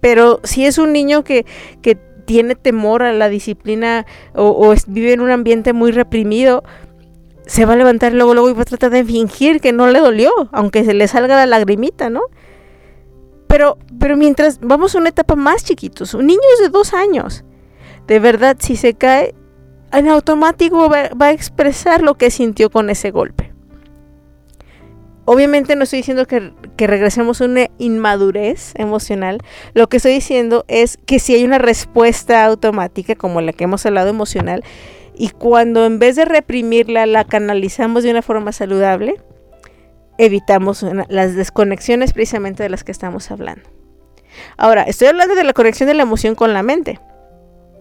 Pero 0.00 0.40
si 0.44 0.66
es 0.66 0.76
un 0.76 0.92
niño 0.92 1.24
que, 1.24 1.46
que 1.80 1.94
tiene 2.26 2.54
temor 2.54 3.02
a 3.02 3.14
la 3.14 3.30
disciplina 3.30 4.04
o, 4.34 4.74
vive 4.86 5.14
en 5.14 5.22
un 5.22 5.30
ambiente 5.30 5.72
muy 5.72 5.92
reprimido, 5.92 6.62
se 7.46 7.64
va 7.64 7.72
a 7.72 7.76
levantar 7.76 8.12
luego, 8.12 8.34
luego 8.34 8.50
y 8.50 8.52
va 8.52 8.62
a 8.62 8.66
tratar 8.66 8.90
de 8.90 9.02
fingir 9.02 9.62
que 9.62 9.72
no 9.72 9.88
le 9.88 10.00
dolió, 10.00 10.30
aunque 10.52 10.84
se 10.84 10.92
le 10.92 11.08
salga 11.08 11.36
la 11.36 11.46
lagrimita, 11.46 12.10
¿no? 12.10 12.20
Pero, 13.50 13.78
pero 13.98 14.16
mientras 14.16 14.60
vamos 14.60 14.94
a 14.94 14.98
una 14.98 15.08
etapa 15.08 15.34
más 15.34 15.64
chiquitos, 15.64 16.14
un 16.14 16.28
niño 16.28 16.40
de 16.62 16.68
dos 16.68 16.94
años, 16.94 17.42
de 18.06 18.20
verdad, 18.20 18.56
si 18.60 18.76
se 18.76 18.94
cae, 18.94 19.34
en 19.92 20.08
automático 20.08 20.88
va, 20.88 21.10
a 21.18 21.32
expresar 21.32 22.00
lo 22.00 22.14
que 22.14 22.30
sintió 22.30 22.70
con 22.70 22.90
ese 22.90 23.10
golpe. 23.10 23.52
Obviamente 25.24 25.74
no 25.74 25.82
estoy 25.82 25.98
diciendo 25.98 26.26
que, 26.26 26.52
regresemos 26.78 27.40
a 27.40 27.46
una 27.46 27.66
inmadurez 27.78 28.72
emocional. 28.76 29.38
Lo 29.74 29.88
que 29.88 29.96
estoy 29.96 30.12
diciendo 30.12 30.64
es 30.68 30.96
que 31.04 31.18
si 31.18 31.34
hay 31.34 31.42
una 31.42 31.58
respuesta 31.58 32.44
automática, 32.44 33.16
como 33.16 33.40
la 33.40 33.52
que 33.52 33.64
hemos 33.64 33.84
hablado 33.84 34.10
emocional, 34.10 34.62
y 35.16 35.30
cuando 35.30 35.86
en 35.86 35.98
vez 35.98 36.14
de 36.14 36.24
reprimirla 36.24 37.04
la 37.06 37.24
canalizamos 37.24 38.04
de 38.04 38.12
una 38.12 38.22
forma 38.22 38.52
saludable, 38.52 39.16
evitamos 40.20 40.84
las 41.08 41.34
desconexiones 41.34 42.12
precisamente 42.12 42.62
de 42.62 42.68
las 42.68 42.84
que 42.84 42.92
estamos 42.92 43.30
hablando. 43.30 43.62
Ahora, 44.58 44.82
estoy 44.82 45.08
hablando 45.08 45.34
de 45.34 45.44
la 45.44 45.54
conexión 45.54 45.88
de 45.88 45.94
la 45.94 46.02
emoción 46.02 46.34
con 46.34 46.52
la 46.52 46.62
mente, 46.62 47.00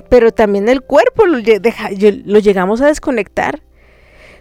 pero 0.10 0.32
también 0.32 0.70
el 0.70 0.82
cuerpo 0.82 1.26
lo 1.26 2.40
llegamos 2.40 2.82
a 2.82 2.88
desconectar. 2.88 3.62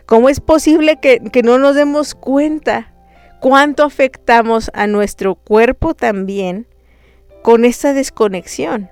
¿Cómo 0.07 0.29
es 0.29 0.41
posible 0.41 1.01
que, 1.01 1.19
que 1.33 1.43
no 1.43 1.59
nos 1.59 1.75
demos 1.75 2.15
cuenta 2.15 2.95
cuánto 3.41 3.85
afectamos 3.85 4.71
a 4.75 4.87
nuestro 4.87 5.35
cuerpo 5.35 5.95
también 5.95 6.69
con 7.43 7.65
esta 7.65 7.93
desconexión? 7.93 8.91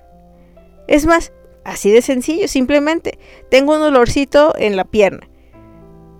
Es 0.87 1.05
más, 1.05 1.31
así 1.63 1.91
de 1.91 2.01
sencillo, 2.01 2.47
simplemente 2.49 3.17
tengo 3.49 3.73
un 3.73 3.79
dolorcito 3.79 4.53
en 4.57 4.75
la 4.75 4.83
pierna 4.83 5.27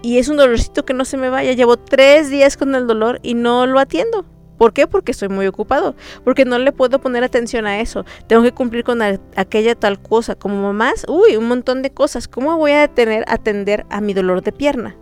y 0.02 0.18
es 0.18 0.28
un 0.28 0.38
dolorcito 0.38 0.86
que 0.86 0.94
no 0.94 1.06
se 1.06 1.18
me 1.18 1.30
vaya. 1.30 1.54
Llevo 1.54 1.78
tres 1.78 2.30
días 2.30 2.58
con 2.58 2.76
el 2.76 2.88
dolor 2.88 3.20
y 3.24 3.34
no 3.34 3.66
lo 3.66 3.80
atiendo. 3.80 4.26
¿Por 4.58 4.74
qué? 4.74 4.88
Porque 4.88 5.12
estoy 5.12 5.30
muy 5.30 5.48
ocupado. 5.48 5.96
Porque 6.24 6.46
no 6.46 6.58
le 6.58 6.72
puedo 6.72 7.00
poner 7.00 7.24
atención 7.24 7.68
a 7.68 7.80
eso. 7.80 8.06
Tengo 8.28 8.44
que 8.44 8.52
cumplir 8.52 8.84
con 8.84 9.02
aquella 9.02 9.76
tal 9.76 10.02
cosa. 10.02 10.36
Como 10.36 10.62
mamás, 10.62 11.06
uy, 11.08 11.36
un 11.38 11.48
montón 11.48 11.82
de 11.82 11.92
cosas. 11.92 12.28
¿Cómo 12.28 12.58
voy 12.58 12.72
a 12.72 12.88
tener 12.88 13.24
atender 13.28 13.86
a 13.90 14.02
mi 14.02 14.14
dolor 14.14 14.42
de 14.42 14.52
pierna? 14.52 14.96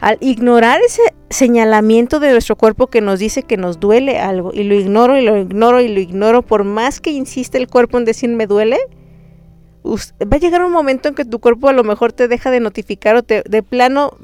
Al 0.00 0.16
ignorar 0.20 0.80
ese 0.80 1.02
señalamiento 1.28 2.20
de 2.20 2.32
nuestro 2.32 2.56
cuerpo 2.56 2.86
que 2.86 3.02
nos 3.02 3.18
dice 3.18 3.42
que 3.42 3.58
nos 3.58 3.78
duele 3.78 4.18
algo 4.18 4.50
y 4.52 4.64
lo 4.64 4.74
ignoro 4.74 5.18
y 5.18 5.22
lo 5.22 5.36
ignoro 5.36 5.80
y 5.82 5.88
lo 5.88 6.00
ignoro, 6.00 6.42
por 6.42 6.64
más 6.64 7.00
que 7.00 7.10
insiste 7.10 7.58
el 7.58 7.68
cuerpo 7.68 7.98
en 7.98 8.06
decir 8.06 8.30
me 8.30 8.46
duele, 8.46 8.78
va 9.84 10.36
a 10.36 10.40
llegar 10.40 10.64
un 10.64 10.72
momento 10.72 11.08
en 11.08 11.14
que 11.14 11.24
tu 11.24 11.40
cuerpo 11.40 11.68
a 11.68 11.72
lo 11.72 11.84
mejor 11.84 12.12
te 12.12 12.28
deja 12.28 12.50
de 12.50 12.60
notificar 12.60 13.16
o 13.16 13.22
te, 13.22 13.42
de 13.48 13.62
plano, 13.62 14.16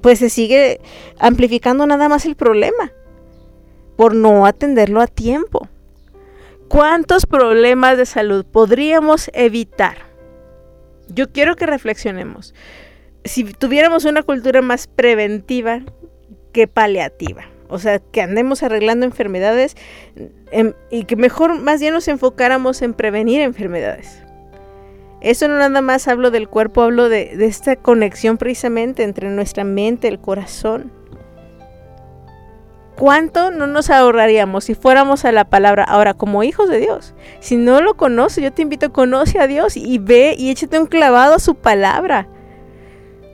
pues 0.00 0.18
se 0.18 0.30
sigue 0.30 0.80
amplificando 1.18 1.86
nada 1.86 2.08
más 2.08 2.26
el 2.26 2.36
problema 2.36 2.92
por 3.96 4.14
no 4.14 4.46
atenderlo 4.46 5.00
a 5.00 5.06
tiempo. 5.06 5.68
¿Cuántos 6.68 7.26
problemas 7.26 7.98
de 7.98 8.06
salud 8.06 8.44
podríamos 8.44 9.30
evitar? 9.34 9.98
Yo 11.08 11.30
quiero 11.30 11.56
que 11.56 11.66
reflexionemos. 11.66 12.54
Si 13.24 13.44
tuviéramos 13.44 14.04
una 14.04 14.22
cultura 14.22 14.62
más 14.62 14.86
preventiva 14.86 15.82
que 16.52 16.66
paliativa, 16.66 17.44
o 17.68 17.78
sea, 17.78 17.98
que 17.98 18.22
andemos 18.22 18.62
arreglando 18.62 19.06
enfermedades 19.06 19.76
em, 20.50 20.72
y 20.90 21.04
que 21.04 21.16
mejor 21.16 21.60
más 21.60 21.80
bien 21.80 21.94
nos 21.94 22.08
enfocáramos 22.08 22.82
en 22.82 22.94
prevenir 22.94 23.40
enfermedades. 23.40 24.22
Eso 25.22 25.46
no 25.46 25.56
nada 25.56 25.82
más 25.82 26.08
hablo 26.08 26.32
del 26.32 26.48
cuerpo, 26.48 26.82
hablo 26.82 27.08
de, 27.08 27.36
esta 27.46 27.76
conexión 27.76 28.38
precisamente 28.38 29.04
entre 29.04 29.30
nuestra 29.30 29.62
mente, 29.62 30.08
el 30.08 30.18
corazón. 30.18 30.90
¿Cuánto 32.96 33.52
no 33.52 33.68
nos 33.68 33.88
ahorraríamos 33.88 34.64
si 34.64 34.74
fuéramos 34.74 35.24
a 35.24 35.30
la 35.30 35.44
palabra 35.44 35.84
ahora 35.84 36.14
como 36.14 36.42
hijos 36.42 36.68
de 36.68 36.80
Dios? 36.80 37.14
Si 37.38 37.56
no 37.56 37.80
lo 37.80 37.94
conoces, 37.94 38.42
yo 38.42 38.52
te 38.52 38.62
invito 38.62 38.92
conoce 38.92 39.38
a 39.38 39.46
Dios 39.46 39.76
y 39.76 39.98
ve 39.98 40.34
y 40.36 40.50
échate 40.50 40.80
un 40.80 40.86
clavado 40.86 41.36
a 41.36 41.38
su 41.38 41.54
palabra. 41.54 42.26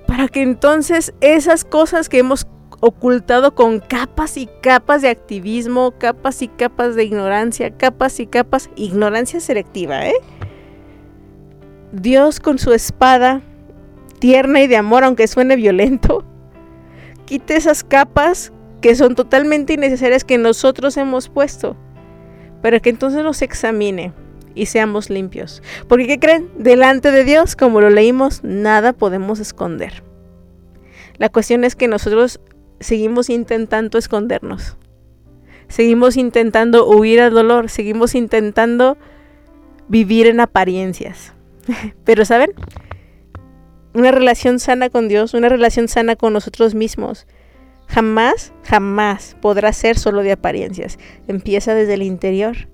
Para 0.07 0.29
que 0.29 0.42
entonces 0.42 1.14
esas 1.22 1.64
cosas 1.64 2.11
que 2.11 2.18
hemos 2.18 2.46
ocultado 2.81 3.55
con 3.55 3.81
capas 3.81 4.37
y 4.37 4.46
capas 4.62 5.01
de 5.01 5.09
activismo, 5.09 5.94
capas 5.98 6.42
y 6.42 6.48
capas 6.48 6.96
de 6.96 7.05
ignorancia, 7.05 7.70
capas 7.70 8.20
y 8.20 8.27
capas, 8.27 8.68
ignorancia 8.77 9.40
selectiva, 9.40 10.07
¿eh? 10.07 10.14
Dios 11.92 12.40
con 12.40 12.59
su 12.59 12.72
espada 12.72 13.42
tierna 14.18 14.61
y 14.61 14.66
de 14.66 14.77
amor, 14.77 15.05
aunque 15.05 15.27
suene 15.27 15.57
violento, 15.57 16.24
quite 17.24 17.57
esas 17.57 17.85
capas 17.85 18.53
que 18.81 18.94
son 18.94 19.14
totalmente 19.14 19.74
innecesarias 19.74 20.24
que 20.24 20.38
nosotros 20.38 20.96
hemos 20.96 21.29
puesto, 21.29 21.77
para 22.62 22.81
que 22.81 22.90
entonces 22.90 23.22
nos 23.22 23.42
examine 23.42 24.12
y 24.55 24.66
seamos 24.66 25.11
limpios. 25.11 25.62
Porque 25.88 26.07
¿qué 26.07 26.18
creen? 26.18 26.51
Delante 26.57 27.11
de 27.11 27.24
Dios, 27.24 27.57
como 27.57 27.81
lo 27.81 27.90
leímos, 27.90 28.42
nada 28.44 28.92
podemos 28.92 29.40
esconder. 29.40 30.03
La 31.16 31.29
cuestión 31.29 31.64
es 31.64 31.74
que 31.74 31.88
nosotros 31.88 32.40
seguimos 32.81 33.31
intentando 33.31 33.98
escondernos. 33.98 34.77
Seguimos 35.68 36.16
intentando 36.16 36.88
huir 36.88 37.20
al 37.20 37.33
dolor, 37.33 37.68
seguimos 37.68 38.14
intentando 38.14 38.96
vivir 39.88 40.27
en 40.27 40.40
apariencias. 40.40 41.35
Pero 42.04 42.24
¿saben? 42.24 42.52
Una 43.94 44.11
relación 44.11 44.59
sana 44.59 44.90
con 44.90 45.09
Dios, 45.09 45.35
una 45.35 45.48
relación 45.48 45.88
sana 45.88 46.16
con 46.16 46.33
nosotros 46.33 46.74
mismos, 46.74 47.26
jamás, 47.87 48.52
jamás 48.64 49.37
podrá 49.40 49.72
ser 49.72 49.98
solo 49.98 50.22
de 50.22 50.33
apariencias. 50.33 50.98
Empieza 51.26 51.74
desde 51.74 51.94
el 51.94 52.02
interior. 52.02 52.68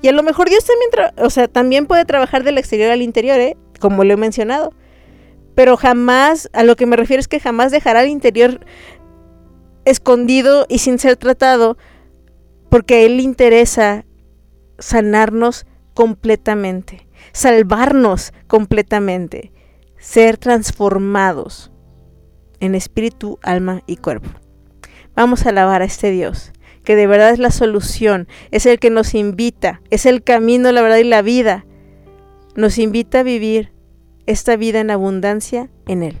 Y 0.00 0.08
a 0.08 0.12
lo 0.12 0.22
mejor 0.22 0.48
Dios 0.48 0.64
también, 0.64 1.12
o 1.16 1.30
sea, 1.30 1.48
también 1.48 1.86
puede 1.86 2.04
trabajar 2.04 2.44
del 2.44 2.58
exterior 2.58 2.90
al 2.90 3.02
interior, 3.02 3.40
¿eh? 3.40 3.56
como 3.80 4.04
lo 4.04 4.14
he 4.14 4.16
mencionado. 4.16 4.72
Pero 5.54 5.76
jamás, 5.76 6.50
a 6.52 6.62
lo 6.62 6.76
que 6.76 6.86
me 6.86 6.96
refiero 6.96 7.20
es 7.20 7.26
que 7.26 7.40
jamás 7.40 7.72
dejará 7.72 8.02
el 8.02 8.10
interior 8.10 8.60
escondido 9.84 10.66
y 10.68 10.78
sin 10.78 10.98
ser 10.98 11.16
tratado, 11.16 11.78
porque 12.68 12.94
a 12.94 13.00
Él 13.00 13.16
le 13.16 13.22
interesa 13.22 14.04
sanarnos 14.78 15.66
completamente 15.94 17.07
salvarnos 17.32 18.32
completamente, 18.46 19.52
ser 19.98 20.36
transformados 20.36 21.70
en 22.60 22.74
espíritu, 22.74 23.38
alma 23.42 23.82
y 23.86 23.96
cuerpo. 23.96 24.30
Vamos 25.14 25.46
a 25.46 25.50
alabar 25.50 25.82
a 25.82 25.84
este 25.84 26.10
Dios, 26.10 26.52
que 26.84 26.96
de 26.96 27.06
verdad 27.06 27.30
es 27.30 27.38
la 27.38 27.50
solución, 27.50 28.28
es 28.50 28.66
el 28.66 28.78
que 28.78 28.90
nos 28.90 29.14
invita, 29.14 29.80
es 29.90 30.06
el 30.06 30.22
camino, 30.22 30.70
la 30.72 30.82
verdad 30.82 30.98
y 30.98 31.04
la 31.04 31.22
vida. 31.22 31.66
Nos 32.54 32.78
invita 32.78 33.20
a 33.20 33.24
vivir 33.24 33.72
esta 34.26 34.56
vida 34.56 34.80
en 34.80 34.90
abundancia 34.90 35.70
en 35.86 36.02
Él. 36.02 36.20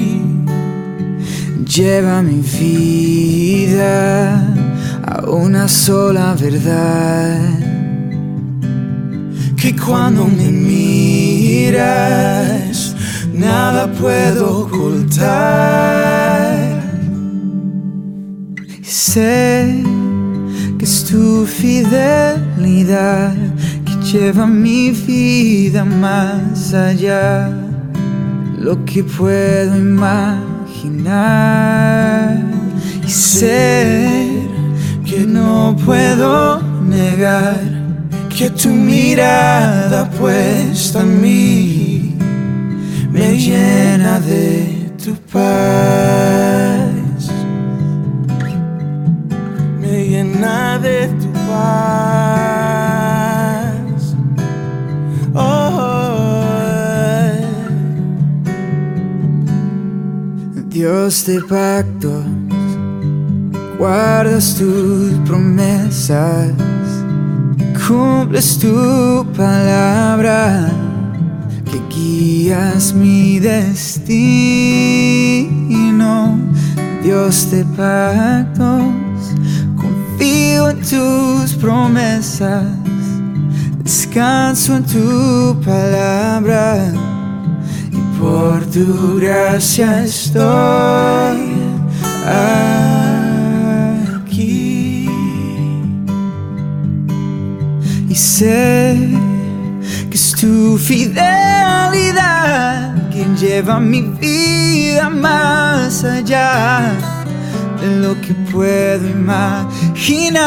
Lleva 1.75 2.21
mi 2.21 2.41
vida 2.59 4.45
a 5.07 5.29
una 5.29 5.69
sola 5.69 6.35
verdad. 6.37 7.39
Que 9.55 9.73
cuando 9.73 10.25
me 10.25 10.51
miras, 10.51 11.77
nada 13.33 13.89
puedo 13.89 14.65
ocultar. 14.65 15.31
Sé 18.81 19.81
que 20.77 20.83
es 20.83 21.05
tu 21.05 21.45
fidelidad 21.45 23.33
que 23.85 23.95
lleva 24.11 24.45
mi 24.45 24.91
vida 24.91 25.85
más 25.85 26.73
allá. 26.73 27.49
Lo 28.59 28.83
que 28.83 29.05
puedo 29.05 29.73
y 33.05 33.09
ser 33.09 34.27
que 35.05 35.25
no 35.27 35.75
puedo 35.85 36.61
negar 36.81 37.59
que 38.35 38.49
tu 38.49 38.69
mirada 38.69 40.09
puesta 40.09 41.01
en 41.01 41.21
mí 41.21 42.15
me 43.11 43.37
llena 43.37 44.19
de 44.21 44.91
tu 45.03 45.13
paz, 45.31 46.89
me 49.79 50.05
llena 50.07 50.79
de 50.79 51.07
tu 51.19 51.31
paz. 51.47 52.60
Dios 60.81 61.27
de 61.27 61.39
pactos, 61.41 62.25
guardas 63.77 64.55
tus 64.55 65.13
promesas, 65.27 66.53
cumples 67.87 68.57
tu 68.57 69.23
palabra, 69.37 70.71
que 71.65 71.79
guías 71.95 72.95
mi 72.95 73.37
destino. 73.37 74.39
Dios 77.03 77.51
de 77.51 77.63
pactos, 77.77 78.81
confío 79.75 80.71
en 80.71 80.81
tus 80.81 81.53
promesas, 81.61 82.65
descanso 83.83 84.77
en 84.77 84.83
tu 84.85 85.61
palabra 85.63 86.91
por 88.21 88.63
tu 88.67 89.19
gracia 89.19 90.03
estoy 90.03 91.39
aquí. 94.15 95.09
Y 98.07 98.15
sé 98.15 99.09
que 100.09 100.15
es 100.15 100.31
tu 100.39 100.77
fidelidad 100.77 101.25
quien 103.11 103.35
lleva 103.35 103.79
mi 103.79 104.01
vida 104.01 105.09
más 105.09 106.03
allá 106.03 106.93
de 107.81 107.87
lo 108.03 108.11
que 108.21 108.35
puedo 108.51 109.09
imaginar. 109.09 110.43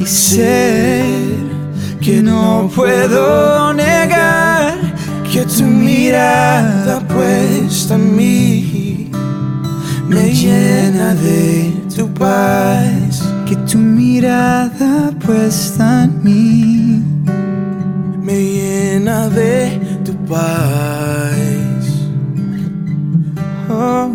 Y 0.00 0.06
sé 0.06 1.04
que 2.00 2.22
no 2.22 2.70
puedo 2.74 3.74
negar 3.74 3.93
que 5.34 5.44
tu 5.46 5.64
mirada 5.64 7.00
puesta 7.08 7.96
en 7.96 8.14
mí 8.14 9.10
me 10.08 10.32
llena 10.32 11.12
de 11.16 11.72
tu 11.92 12.06
paz. 12.14 13.20
que 13.44 13.56
tu 13.68 13.78
mirada 13.78 15.10
puesta 15.26 16.04
en 16.04 16.22
mí 16.22 17.02
me 18.22 18.36
llena 18.56 19.28
de 19.28 19.80
tu 20.04 20.14
paz. 20.32 21.84
Oh, 23.68 24.08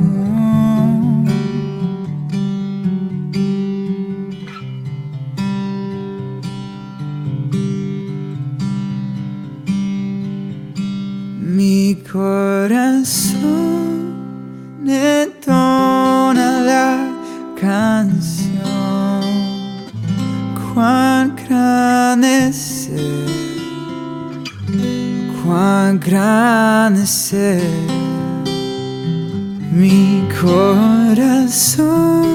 Mi 29.72 30.28
corazón 30.42 32.26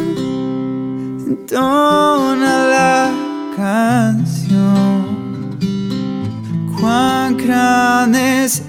entona 1.26 2.66
la 2.68 3.10
canción. 3.56 5.02
Cuán 6.78 7.36
grande 7.36 8.44
es 8.44 8.62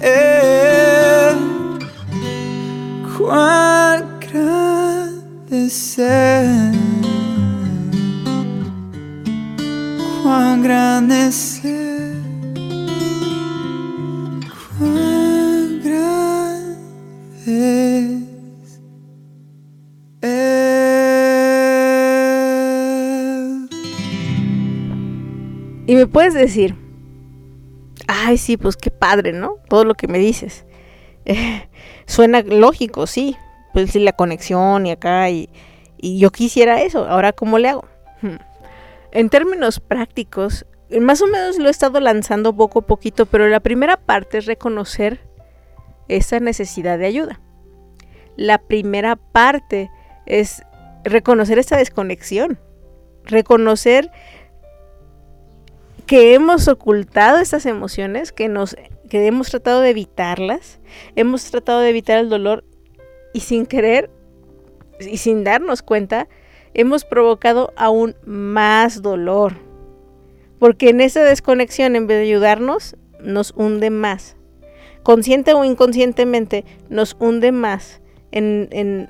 Me 25.95 26.07
puedes 26.07 26.33
decir, 26.33 26.75
ay, 28.07 28.37
sí, 28.37 28.57
pues 28.57 28.75
qué 28.75 28.91
padre, 28.91 29.31
¿no? 29.31 29.59
Todo 29.69 29.85
lo 29.85 29.93
que 29.93 30.09
me 30.09 30.19
dices. 30.19 30.65
Suena 32.05 32.41
lógico, 32.41 33.07
sí. 33.07 33.37
Pues 33.73 33.91
sí, 33.91 33.99
la 33.99 34.11
conexión 34.11 34.85
y 34.85 34.91
acá, 34.91 35.29
y, 35.29 35.49
y 35.97 36.19
yo 36.19 36.31
quisiera 36.31 36.81
eso. 36.81 37.07
Ahora, 37.07 37.31
¿cómo 37.31 37.59
le 37.59 37.69
hago? 37.69 37.85
Hmm. 38.21 38.35
En 39.11 39.29
términos 39.29 39.79
prácticos, 39.79 40.65
más 40.99 41.21
o 41.21 41.27
menos 41.27 41.57
lo 41.59 41.69
he 41.69 41.71
estado 41.71 42.01
lanzando 42.01 42.53
poco 42.53 42.79
a 42.79 42.85
poquito, 42.85 43.25
pero 43.25 43.47
la 43.47 43.61
primera 43.61 43.95
parte 43.95 44.39
es 44.39 44.45
reconocer 44.45 45.21
esa 46.09 46.41
necesidad 46.41 46.99
de 46.99 47.05
ayuda. 47.05 47.39
La 48.35 48.57
primera 48.57 49.15
parte 49.15 49.89
es 50.25 50.61
reconocer 51.05 51.57
esa 51.57 51.77
desconexión. 51.77 52.59
Reconocer 53.23 54.11
que 56.05 56.33
hemos 56.33 56.67
ocultado 56.67 57.39
estas 57.39 57.65
emociones, 57.65 58.31
que 58.31 58.47
nos 58.47 58.75
que 59.09 59.25
hemos 59.27 59.49
tratado 59.49 59.81
de 59.81 59.91
evitarlas, 59.91 60.79
hemos 61.15 61.49
tratado 61.51 61.79
de 61.79 61.89
evitar 61.89 62.17
el 62.17 62.29
dolor 62.29 62.63
y 63.33 63.41
sin 63.41 63.65
querer 63.65 64.09
y 64.99 65.17
sin 65.17 65.43
darnos 65.43 65.81
cuenta 65.81 66.27
hemos 66.73 67.05
provocado 67.05 67.73
aún 67.75 68.15
más 68.25 69.01
dolor. 69.01 69.57
Porque 70.59 70.89
en 70.89 71.01
esa 71.01 71.23
desconexión 71.23 71.95
en 71.95 72.07
vez 72.07 72.17
de 72.17 72.23
ayudarnos 72.23 72.97
nos 73.19 73.53
hunde 73.55 73.89
más. 73.89 74.35
Consciente 75.03 75.53
o 75.53 75.63
inconscientemente 75.63 76.65
nos 76.89 77.15
hunde 77.19 77.51
más 77.51 78.01
en, 78.31 78.67
en, 78.71 79.09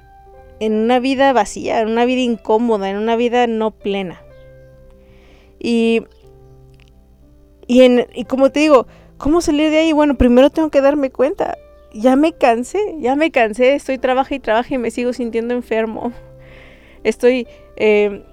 en 0.60 0.74
una 0.74 1.00
vida 1.00 1.34
vacía, 1.34 1.82
en 1.82 1.90
una 1.90 2.06
vida 2.06 2.22
incómoda, 2.22 2.90
en 2.90 2.98
una 2.98 3.16
vida 3.16 3.48
no 3.48 3.72
plena. 3.72 4.22
Y 5.60 6.04
y, 7.68 7.82
en, 7.82 8.08
y 8.14 8.26
como 8.26 8.52
te 8.52 8.60
digo, 8.60 8.88
¿cómo 9.18 9.42
salir 9.42 9.72
de 9.72 9.80
ahí? 9.80 9.94
Bueno, 9.94 10.16
primero 10.16 10.50
tengo 10.50 10.70
que 10.70 10.82
darme 10.82 11.10
cuenta. 11.10 11.58
Ya 11.94 12.16
me 12.16 12.34
cansé, 12.34 12.80
ya 13.00 13.16
me 13.16 13.32
cansé. 13.32 13.76
Estoy 13.76 13.98
trabaja 13.98 14.36
y 14.36 14.40
trabaja 14.40 14.74
y 14.74 14.78
me 14.78 14.92
sigo 14.92 15.14
sintiendo 15.14 15.54
enfermo. 15.54 16.12
Estoy 17.04 17.48
eh, 17.78 18.24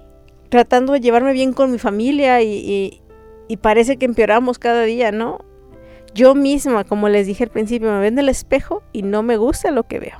tratando 0.49 0.93
de 0.93 0.99
llevarme 0.99 1.33
bien 1.33 1.53
con 1.53 1.71
mi 1.71 1.79
familia 1.79 2.41
y, 2.41 3.01
y, 3.47 3.57
parece 3.57 3.97
que 3.97 4.05
empeoramos 4.05 4.57
cada 4.57 4.81
día, 4.83 5.11
¿no? 5.11 5.39
Yo 6.15 6.33
misma, 6.33 6.83
como 6.83 7.07
les 7.07 7.27
dije 7.27 7.43
al 7.43 7.51
principio, 7.51 7.91
me 7.91 7.99
veo 7.99 8.07
en 8.07 8.19
el 8.19 8.29
espejo 8.29 8.81
y 8.91 9.03
no 9.03 9.21
me 9.23 9.37
gusta 9.37 9.71
lo 9.71 9.83
que 9.83 9.99
veo. 9.99 10.17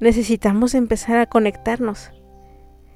Necesitamos 0.00 0.74
empezar 0.74 1.18
a 1.18 1.26
conectarnos. 1.26 2.10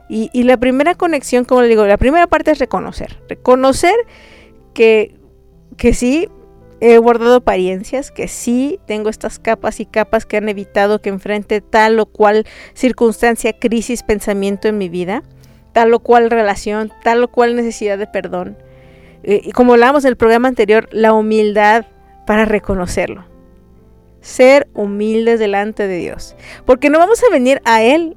Y, 0.08 0.30
y, 0.32 0.42
la 0.42 0.56
primera 0.56 0.94
conexión, 0.94 1.44
como 1.44 1.62
le 1.62 1.68
digo, 1.68 1.86
la 1.86 1.96
primera 1.96 2.26
parte 2.26 2.50
es 2.50 2.58
reconocer. 2.58 3.20
Reconocer 3.28 3.94
que, 4.76 5.14
que 5.78 5.94
sí 5.94 6.28
he 6.80 6.98
guardado 6.98 7.36
apariencias, 7.36 8.10
que 8.10 8.28
sí 8.28 8.78
tengo 8.86 9.08
estas 9.08 9.38
capas 9.38 9.80
y 9.80 9.86
capas 9.86 10.26
que 10.26 10.36
han 10.36 10.50
evitado 10.50 11.00
que 11.00 11.08
enfrente 11.08 11.62
tal 11.62 11.98
o 11.98 12.04
cual 12.04 12.44
circunstancia, 12.74 13.58
crisis, 13.58 14.02
pensamiento 14.02 14.68
en 14.68 14.76
mi 14.76 14.90
vida, 14.90 15.22
tal 15.72 15.94
o 15.94 16.00
cual 16.00 16.30
relación, 16.30 16.92
tal 17.02 17.24
o 17.24 17.28
cual 17.28 17.56
necesidad 17.56 17.96
de 17.96 18.06
perdón. 18.06 18.58
Eh, 19.22 19.40
y 19.42 19.52
como 19.52 19.72
hablábamos 19.72 20.04
en 20.04 20.10
el 20.10 20.16
programa 20.16 20.48
anterior, 20.48 20.90
la 20.92 21.14
humildad 21.14 21.86
para 22.26 22.44
reconocerlo. 22.44 23.24
Ser 24.20 24.68
humildes 24.74 25.40
delante 25.40 25.88
de 25.88 25.96
Dios. 25.96 26.36
Porque 26.66 26.90
no 26.90 26.98
vamos 26.98 27.22
a 27.24 27.32
venir 27.32 27.62
a 27.64 27.82
Él 27.82 28.14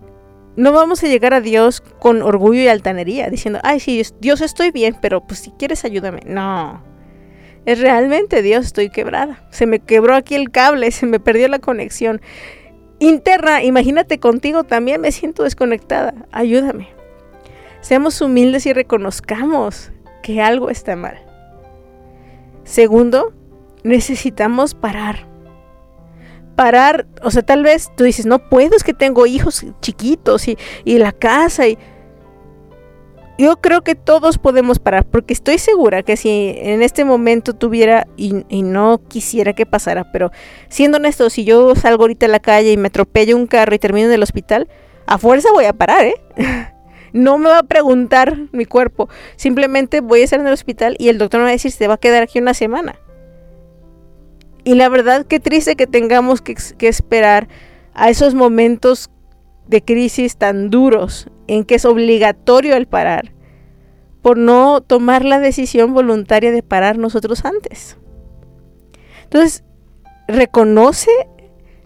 no 0.60 0.74
vamos 0.74 1.02
a 1.04 1.08
llegar 1.08 1.34
a 1.34 1.40
Dios 1.40 1.80
con 1.80 2.22
orgullo 2.22 2.60
y 2.60 2.68
altanería, 2.68 3.30
diciendo, 3.30 3.62
ay, 3.64 3.80
sí, 3.80 4.04
Dios 4.20 4.42
estoy 4.42 4.72
bien, 4.72 4.98
pero 5.02 5.26
pues 5.26 5.40
si 5.40 5.52
quieres 5.52 5.86
ayúdame. 5.86 6.20
No. 6.26 6.84
Es 7.66 7.80
realmente 7.80 8.42
Dios, 8.42 8.66
estoy 8.66 8.90
quebrada. 8.90 9.48
Se 9.52 9.66
me 9.66 9.80
quebró 9.80 10.16
aquí 10.16 10.36
el 10.36 10.52
cable, 10.52 10.92
se 10.92 11.06
me 11.06 11.22
perdió 11.22 11.48
la 11.48 11.60
conexión. 11.60 12.20
Interna, 13.00 13.64
imagínate 13.64 14.20
contigo 14.20 14.66
también 14.66 15.00
me 15.00 15.14
siento 15.14 15.44
desconectada. 15.44 16.14
Ayúdame. 16.34 16.90
Seamos 17.80 18.20
humildes 18.20 18.66
y 18.66 18.74
reconozcamos 18.74 19.94
que 20.22 20.42
algo 20.42 20.70
está 20.70 20.98
mal. 20.98 21.20
Segundo, 22.66 23.34
necesitamos 23.86 24.76
parar. 24.76 25.29
Parar, 26.60 27.08
o 27.24 27.32
sea, 27.32 27.42
tal 27.42 27.64
vez 27.64 27.90
tú 27.96 28.04
dices, 28.04 28.26
no 28.26 28.50
puedo, 28.50 28.76
es 28.76 28.84
que 28.84 28.94
tengo 28.94 29.26
hijos 29.26 29.66
chiquitos 29.80 30.50
y, 30.50 30.58
y 30.84 30.98
la 30.98 31.14
casa 31.14 31.70
y... 31.70 31.78
Yo 33.38 33.62
creo 33.62 33.82
que 33.82 33.96
todos 33.96 34.38
podemos 34.38 34.78
parar, 34.78 35.06
porque 35.06 35.32
estoy 35.32 35.58
segura 35.58 36.04
que 36.04 36.18
si 36.18 36.56
en 36.58 36.82
este 36.82 37.06
momento 37.06 37.54
tuviera, 37.54 38.08
y, 38.18 38.44
y 38.50 38.64
no 38.64 39.00
quisiera 39.08 39.54
que 39.54 39.66
pasara, 39.66 40.12
pero 40.12 40.34
siendo 40.68 40.98
honesto, 40.98 41.30
si 41.30 41.46
yo 41.46 41.74
salgo 41.76 42.04
ahorita 42.04 42.26
a 42.26 42.30
la 42.30 42.42
calle 42.42 42.74
y 42.74 42.78
me 42.78 42.90
atropello 42.90 43.38
un 43.38 43.48
carro 43.48 43.74
y 43.74 43.80
termino 43.80 44.08
en 44.08 44.14
el 44.14 44.24
hospital, 44.24 44.68
a 45.06 45.18
fuerza 45.18 45.54
voy 45.54 45.64
a 45.64 45.72
parar, 45.72 46.08
¿eh? 46.08 46.16
No 47.14 47.38
me 47.38 47.50
va 47.50 47.60
a 47.60 47.64
preguntar 47.64 48.36
mi 48.52 48.66
cuerpo. 48.66 49.08
Simplemente 49.38 50.02
voy 50.02 50.20
a 50.20 50.24
estar 50.26 50.42
en 50.42 50.48
el 50.48 50.54
hospital 50.54 50.98
y 51.00 51.08
el 51.08 51.18
doctor 51.18 51.40
me 51.40 51.46
va 51.46 51.50
a 51.52 51.54
decir 51.54 51.74
te 51.74 51.88
va 51.88 51.94
a 51.94 51.98
quedar 51.98 52.22
aquí 52.22 52.38
una 52.38 52.54
semana. 52.54 53.00
Y 54.70 54.76
la 54.76 54.88
verdad, 54.88 55.26
qué 55.26 55.40
triste 55.40 55.76
que 55.76 55.88
tengamos 55.88 56.44
que, 56.44 56.56
esperar 56.88 57.48
a 57.96 58.12
esos 58.12 58.36
momentos 58.36 59.10
de 59.66 59.84
crisis 59.84 60.38
tan 60.38 60.70
duros 60.70 61.28
en 61.48 61.64
que 61.64 61.74
es 61.74 61.86
obligatorio 61.86 62.76
el 62.76 62.86
parar 62.86 63.34
por 64.22 64.38
no 64.38 64.82
tomar 64.82 65.26
la 65.26 65.40
decisión 65.40 65.96
voluntaria 65.96 66.52
de 66.52 66.62
parar 66.62 67.00
nosotros 67.00 67.46
antes. 67.46 67.98
Entonces, 69.24 69.64
reconoce 70.28 71.10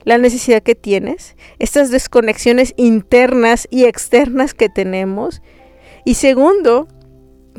la 0.04 0.18
necesidad 0.18 0.62
que 0.62 0.76
tienes, 0.76 1.38
estas 1.60 1.90
desconexiones 1.90 2.74
internas 2.76 3.66
y 3.72 3.86
externas 3.86 4.54
que 4.54 4.68
tenemos. 4.68 5.42
Y 6.04 6.16
segundo, 6.16 6.90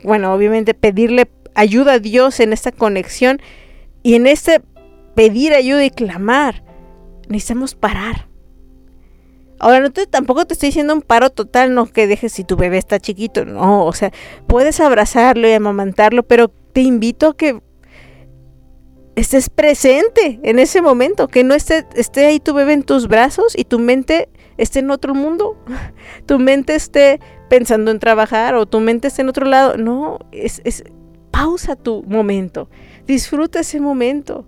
bueno, 0.02 0.34
obviamente 0.34 0.74
pedirle 0.74 1.30
ayuda 1.54 1.94
a 1.94 1.98
Dios 1.98 2.40
en 2.40 2.52
esta 2.52 2.72
conexión 2.72 3.40
y 4.02 4.16
en 4.16 4.26
este 4.26 4.60
pedir 5.14 5.53
ayuda 5.53 5.85
y 5.85 5.90
clamar. 5.90 6.62
Necesitamos 7.29 7.74
parar. 7.74 8.29
Ahora, 9.59 9.81
no 9.81 9.90
te, 9.90 10.07
tampoco 10.07 10.44
te 10.44 10.55
estoy 10.55 10.68
diciendo 10.68 10.94
un 10.94 11.03
paro 11.03 11.31
total, 11.31 11.74
no 11.74 11.87
que 11.87 12.07
dejes 12.07 12.33
si 12.33 12.44
tu 12.44 12.57
bebé 12.57 12.77
está 12.77 12.98
chiquito, 12.98 13.44
no, 13.44 13.87
o 13.87 13.92
sea, 13.92 14.12
puedes 14.46 14.81
abrazarlo 14.81 15.48
y 15.48 15.53
amamantarlo, 15.53 16.24
pero 16.24 16.48
te 16.48 16.83
invito 16.83 17.29
a 17.29 17.37
que 17.37 17.61
estés 19.14 19.48
presente 19.48 20.40
en 20.42 20.59
ese 20.59 20.83
momento, 20.83 21.29
que 21.29 21.44
no 21.44 21.55
esté, 21.55 21.87
esté 21.94 22.27
ahí 22.27 22.40
tu 22.40 22.53
bebé 22.53 22.72
en 22.72 22.83
tus 22.83 23.07
brazos 23.07 23.55
y 23.57 23.64
tu 23.64 23.79
mente 23.79 24.29
esté 24.57 24.81
en 24.81 24.90
otro 24.90 25.14
mundo, 25.14 25.57
tu 26.27 26.38
mente 26.38 26.74
esté 26.74 27.20
pensando 27.48 27.90
en 27.90 28.00
trabajar 28.00 28.55
o 28.57 28.66
tu 28.66 28.81
mente 28.81 29.09
esté 29.09 29.22
en 29.22 29.29
otro 29.29 29.46
lado. 29.46 29.77
No, 29.77 30.18
es, 30.33 30.61
es 30.64 30.85
pausa 31.31 31.77
tu 31.77 32.03
momento, 32.03 32.68
disfruta 33.07 33.61
ese 33.61 33.81
momento. 33.81 34.46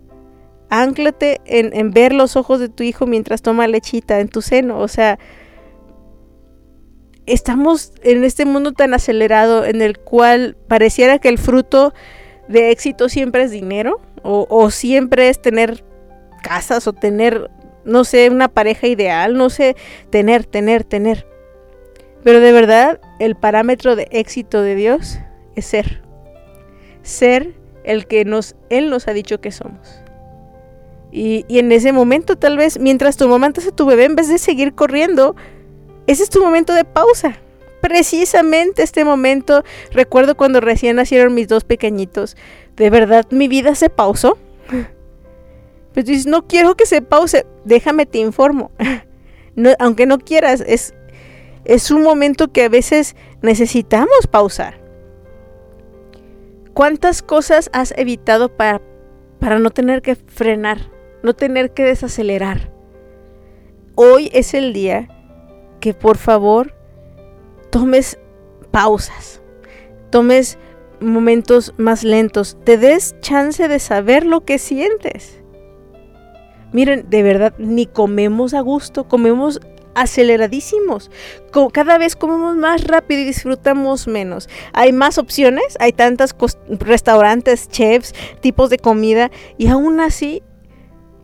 Ánclate 0.68 1.40
en, 1.44 1.90
ver 1.92 2.12
los 2.12 2.37
ojos 2.37 2.59
de 2.59 2.68
tu 2.68 2.83
hijo 2.83 3.07
mientras 3.07 3.42
toma 3.42 3.66
lechita 3.68 4.20
en 4.20 4.29
tu 4.29 4.42
seno. 4.42 4.81
O 4.81 4.88
sea, 4.88 5.18
estamos 7.26 7.92
en 8.02 8.24
este 8.24 8.44
mundo 8.44 8.72
tan 8.72 8.94
acelerado 8.94 9.64
en 9.64 9.81
el 9.81 9.98
cual 9.98 10.57
pareciera 10.68 11.18
que 11.18 11.29
el 11.29 11.38
fruto 11.38 11.94
de 12.48 12.70
éxito 12.70 13.09
siempre 13.09 13.44
es 13.44 13.50
dinero 13.50 14.00
o, 14.22 14.46
o, 14.50 14.70
siempre 14.70 15.29
es 15.29 15.40
tener 15.40 15.85
casas 16.42 16.87
o 16.87 16.92
tener, 16.92 17.50
no 17.85 18.05
sé, 18.05 18.29
una 18.31 18.48
pareja 18.48 18.87
ideal, 18.87 19.37
no 19.37 19.50
sé, 19.50 19.76
tener, 20.11 20.44
tener, 20.44 20.85
tener. 20.85 21.26
Pero 22.24 22.40
de 22.40 22.50
verdad, 22.50 23.00
el 23.20 23.37
parámetro 23.37 23.94
de 23.94 24.09
éxito 24.11 24.62
de 24.62 24.74
Dios 24.74 25.18
es 25.55 25.66
ser. 25.66 26.02
Ser 27.02 27.55
el 27.85 28.09
que 28.09 28.24
nos, 28.24 28.57
Él 28.68 28.90
nos 28.90 29.07
ha 29.07 29.12
dicho 29.12 29.40
que 29.40 29.52
somos. 29.52 30.00
Y, 31.18 31.46
en 31.48 31.72
ese 31.72 31.92
momento, 31.92 32.37
tal 32.37 32.59
vez, 32.59 32.79
mientras 32.79 33.16
tu 33.16 33.26
mamá 33.26 33.46
a 33.46 33.52
tu 33.52 33.87
bebé, 33.87 34.05
en 34.05 34.16
vez 34.16 34.29
de 34.29 34.37
seguir 34.37 34.74
corriendo, 34.74 35.35
ese 36.07 36.22
es 36.22 36.29
tu 36.29 36.42
momento 36.42 36.74
de 36.74 36.85
pausa 36.85 37.40
precisamente 37.81 38.83
este 38.83 39.05
momento, 39.05 39.62
recuerdo 39.92 40.37
cuando 40.37 40.61
recién 40.61 40.96
nacieron 40.96 41.35
mis 41.35 41.46
dos 41.46 41.62
pequeñitos, 41.62 42.37
de 42.74 42.90
verdad 42.90 43.26
mi 43.31 43.48
vida 43.48 43.74
se 43.74 43.90
pausó. 43.90 44.38
Pues 45.94 46.05
dices, 46.05 46.26
no 46.26 46.46
quiero 46.46 46.76
que 46.76 46.85
se 46.85 47.00
pause, 47.00 47.46
déjame 47.64 48.05
te 48.05 48.18
informo. 48.18 48.70
Aunque 49.79 50.05
no 50.05 50.18
quieras, 50.18 50.62
es, 50.66 50.92
es 51.64 51.90
un 51.90 52.02
momento 52.02 52.52
que 52.52 52.64
a 52.64 52.68
veces 52.68 53.16
necesitamos 53.40 54.26
pausar. 54.31 54.79
¿Cuántas 56.74 57.22
cosas 57.22 57.70
has 57.72 57.94
evitado 57.96 58.55
para, 58.55 58.83
para 59.40 59.59
no 59.59 59.70
tener 59.70 60.02
que 60.02 60.16
frenar, 60.16 60.90
no 61.26 61.34
tener 61.34 61.72
que 61.72 61.84
desacelerar? 61.84 62.70
Hoy 63.96 64.30
es 64.32 64.54
el 64.54 64.72
día 64.72 65.08
que 65.80 65.92
por 65.92 66.16
favor 66.16 66.72
tomes 67.70 68.18
pausas, 68.70 69.42
tomes 70.10 70.56
momentos 71.00 71.74
más 71.76 72.04
lentos, 72.04 72.56
te 72.64 72.78
des 72.78 73.16
chance 73.20 73.66
de 73.66 73.78
saber 73.80 74.24
lo 74.24 74.44
que 74.44 74.58
sientes. 74.58 75.42
Miren, 76.72 77.10
de 77.10 77.22
verdad, 77.22 77.54
ni 77.58 77.86
comemos 77.86 78.54
a 78.54 78.60
gusto, 78.60 79.08
comemos 79.08 79.60
aceleradísimos. 79.96 81.10
Cada 81.72 81.98
vez 81.98 82.14
comemos 82.14 82.54
más 82.54 82.84
rápido 82.84 83.22
y 83.22 83.24
disfrutamos 83.24 84.06
menos. 84.06 84.48
Hay 84.74 84.92
más 84.92 85.18
opciones, 85.18 85.76
hay 85.80 85.92
tantos 85.92 86.36
restaurantes, 86.68 87.68
chefs, 87.68 88.14
tipos 88.40 88.70
de 88.70 88.78
comida 88.78 89.30
y 89.58 89.68
aún 89.68 90.00
así 90.00 90.42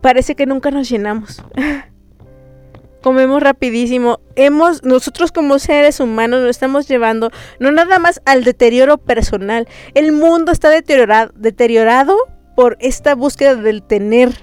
parece 0.03 0.35
que 0.35 0.45
nunca 0.45 0.69
nos 0.69 0.87
llenamos. 0.89 1.41
comemos 3.01 3.41
rapidísimo. 3.41 4.19
Hemos, 4.35 4.83
nosotros 4.83 5.31
como 5.31 5.59
seres 5.59 5.99
humanos 5.99 6.41
nos 6.41 6.49
estamos 6.49 6.87
llevando 6.87 7.31
no 7.59 7.71
nada 7.71 7.99
más 7.99 8.21
al 8.25 8.43
deterioro 8.43 8.97
personal. 8.97 9.67
El 9.95 10.11
mundo 10.11 10.51
está 10.51 10.69
deteriorado, 10.69 11.31
deteriorado 11.35 12.15
por 12.55 12.77
esta 12.79 13.15
búsqueda 13.15 13.55
del 13.55 13.81
tener 13.81 14.33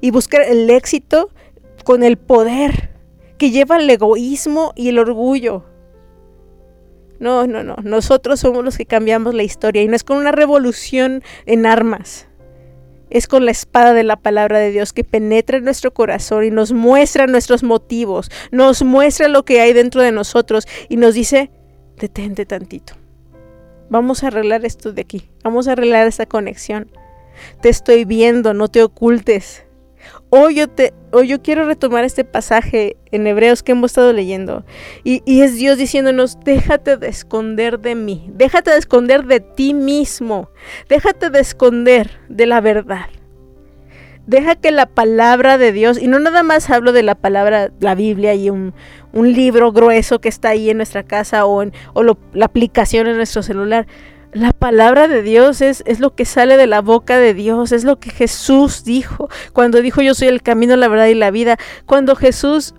y 0.00 0.10
buscar 0.10 0.42
el 0.42 0.68
éxito 0.68 1.30
con 1.84 2.02
el 2.02 2.16
poder 2.16 2.90
que 3.38 3.50
lleva 3.50 3.76
el 3.76 3.88
egoísmo 3.88 4.72
y 4.74 4.88
el 4.88 4.98
orgullo. 4.98 5.64
No, 7.20 7.46
no, 7.46 7.62
no. 7.62 7.76
Nosotros 7.82 8.40
somos 8.40 8.64
los 8.64 8.76
que 8.76 8.86
cambiamos 8.86 9.34
la 9.34 9.44
historia 9.44 9.82
y 9.82 9.88
no 9.88 9.96
es 9.96 10.04
con 10.04 10.16
una 10.16 10.32
revolución 10.32 11.22
en 11.46 11.66
armas 11.66 12.28
es 13.14 13.28
con 13.28 13.44
la 13.44 13.52
espada 13.52 13.94
de 13.94 14.02
la 14.02 14.16
palabra 14.16 14.58
de 14.58 14.72
Dios 14.72 14.92
que 14.92 15.04
penetra 15.04 15.56
en 15.56 15.64
nuestro 15.64 15.94
corazón 15.94 16.44
y 16.44 16.50
nos 16.50 16.72
muestra 16.72 17.28
nuestros 17.28 17.62
motivos, 17.62 18.28
nos 18.50 18.82
muestra 18.82 19.28
lo 19.28 19.44
que 19.44 19.60
hay 19.60 19.72
dentro 19.72 20.02
de 20.02 20.10
nosotros 20.10 20.66
y 20.88 20.96
nos 20.96 21.14
dice, 21.14 21.50
detente 21.96 22.44
tantito. 22.44 22.94
Vamos 23.88 24.24
a 24.24 24.26
arreglar 24.26 24.64
esto 24.64 24.92
de 24.92 25.02
aquí, 25.02 25.30
vamos 25.44 25.68
a 25.68 25.72
arreglar 25.72 26.08
esta 26.08 26.26
conexión. 26.26 26.90
Te 27.62 27.68
estoy 27.68 28.04
viendo, 28.04 28.52
no 28.52 28.66
te 28.66 28.82
ocultes. 28.82 29.64
Hoy 30.36 30.56
yo, 30.56 30.68
te, 30.68 30.92
hoy 31.12 31.28
yo 31.28 31.42
quiero 31.42 31.64
retomar 31.64 32.02
este 32.02 32.24
pasaje 32.24 32.96
en 33.12 33.24
Hebreos 33.24 33.62
que 33.62 33.70
hemos 33.70 33.92
estado 33.92 34.12
leyendo. 34.12 34.64
Y, 35.04 35.22
y 35.24 35.42
es 35.42 35.54
Dios 35.54 35.78
diciéndonos, 35.78 36.40
déjate 36.40 36.96
de 36.96 37.06
esconder 37.06 37.78
de 37.78 37.94
mí, 37.94 38.32
déjate 38.34 38.72
de 38.72 38.78
esconder 38.78 39.26
de 39.26 39.38
ti 39.38 39.74
mismo, 39.74 40.50
déjate 40.88 41.30
de 41.30 41.38
esconder 41.38 42.18
de 42.28 42.46
la 42.46 42.60
verdad. 42.60 43.06
Deja 44.26 44.56
que 44.56 44.72
la 44.72 44.86
palabra 44.86 45.56
de 45.56 45.70
Dios, 45.70 46.02
y 46.02 46.08
no 46.08 46.18
nada 46.18 46.42
más 46.42 46.68
hablo 46.68 46.90
de 46.90 47.04
la 47.04 47.14
palabra, 47.14 47.70
la 47.78 47.94
Biblia 47.94 48.34
y 48.34 48.50
un, 48.50 48.74
un 49.12 49.32
libro 49.34 49.70
grueso 49.70 50.20
que 50.20 50.30
está 50.30 50.48
ahí 50.48 50.68
en 50.68 50.78
nuestra 50.78 51.04
casa 51.04 51.46
o, 51.46 51.62
en, 51.62 51.72
o 51.92 52.02
la 52.02 52.44
aplicación 52.44 53.06
en 53.06 53.18
nuestro 53.18 53.44
celular. 53.44 53.86
La 54.34 54.52
palabra 54.52 55.06
de 55.06 55.22
Dios 55.22 55.60
es, 55.60 55.84
es, 55.86 56.00
lo 56.00 56.16
que 56.16 56.24
sale 56.24 56.56
de 56.56 56.66
la 56.66 56.80
boca 56.80 57.18
de 57.18 57.34
Dios, 57.34 57.70
es 57.70 57.84
lo 57.84 58.00
que 58.00 58.10
Jesús 58.10 58.82
dijo 58.82 59.28
cuando 59.52 59.80
dijo 59.80 60.02
yo 60.02 60.12
soy 60.12 60.26
el 60.26 60.42
camino, 60.42 60.74
la 60.74 60.88
verdad 60.88 61.06
y 61.06 61.14
la 61.14 61.30
vida. 61.30 61.56
Cuando 61.86 62.16
Jesús 62.16 62.74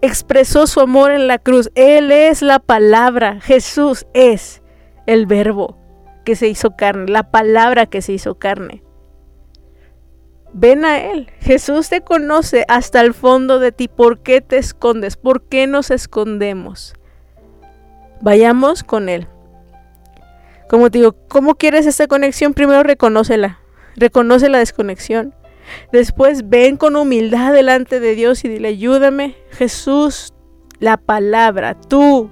expresó 0.00 0.68
su 0.68 0.78
amor 0.78 1.10
en 1.10 1.26
la 1.26 1.40
cruz, 1.40 1.72
Él 1.74 2.12
es 2.12 2.40
la 2.40 2.60
palabra, 2.60 3.40
Jesús 3.40 4.06
es 4.14 4.62
el 5.06 5.26
verbo 5.26 5.76
que 6.24 6.36
se 6.36 6.46
hizo 6.46 6.76
carne, 6.76 7.10
la 7.10 7.32
palabra 7.32 7.86
que 7.86 8.00
se 8.00 8.12
hizo 8.12 8.36
carne. 8.36 8.84
Ven 10.52 10.84
a 10.84 11.00
Él, 11.00 11.32
Jesús 11.40 11.88
te 11.88 12.02
conoce 12.02 12.64
hasta 12.68 13.00
el 13.00 13.12
fondo 13.12 13.58
de 13.58 13.72
ti. 13.72 13.88
¿Por 13.88 14.20
qué 14.20 14.40
te 14.40 14.56
escondes? 14.56 15.16
¿Por 15.16 15.48
qué 15.48 15.66
nos 15.66 15.90
escondemos? 15.90 16.94
Vayamos 18.24 18.82
con 18.82 19.10
Él. 19.10 19.28
Como 20.66 20.90
te 20.90 20.96
digo, 20.96 21.14
¿cómo 21.28 21.56
quieres 21.56 21.84
esta 21.84 22.06
conexión? 22.06 22.54
Primero 22.54 22.82
reconócela. 22.82 23.60
Reconoce 23.96 24.48
la 24.48 24.58
desconexión. 24.58 25.34
Después 25.92 26.48
ven 26.48 26.78
con 26.78 26.96
humildad 26.96 27.52
delante 27.52 28.00
de 28.00 28.14
Dios 28.14 28.42
y 28.46 28.48
dile, 28.48 28.68
ayúdame, 28.68 29.36
Jesús, 29.50 30.32
la 30.80 30.96
palabra, 30.96 31.74
tú, 31.74 32.30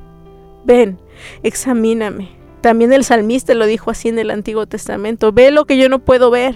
ven, 0.64 0.98
examíname. 1.42 2.38
También 2.62 2.92
el 2.94 3.04
salmista 3.04 3.52
lo 3.52 3.66
dijo 3.66 3.90
así 3.90 4.08
en 4.08 4.18
el 4.18 4.30
Antiguo 4.30 4.66
Testamento, 4.66 5.30
ve 5.30 5.50
lo 5.50 5.66
que 5.66 5.76
yo 5.76 5.90
no 5.90 5.98
puedo 5.98 6.30
ver. 6.30 6.54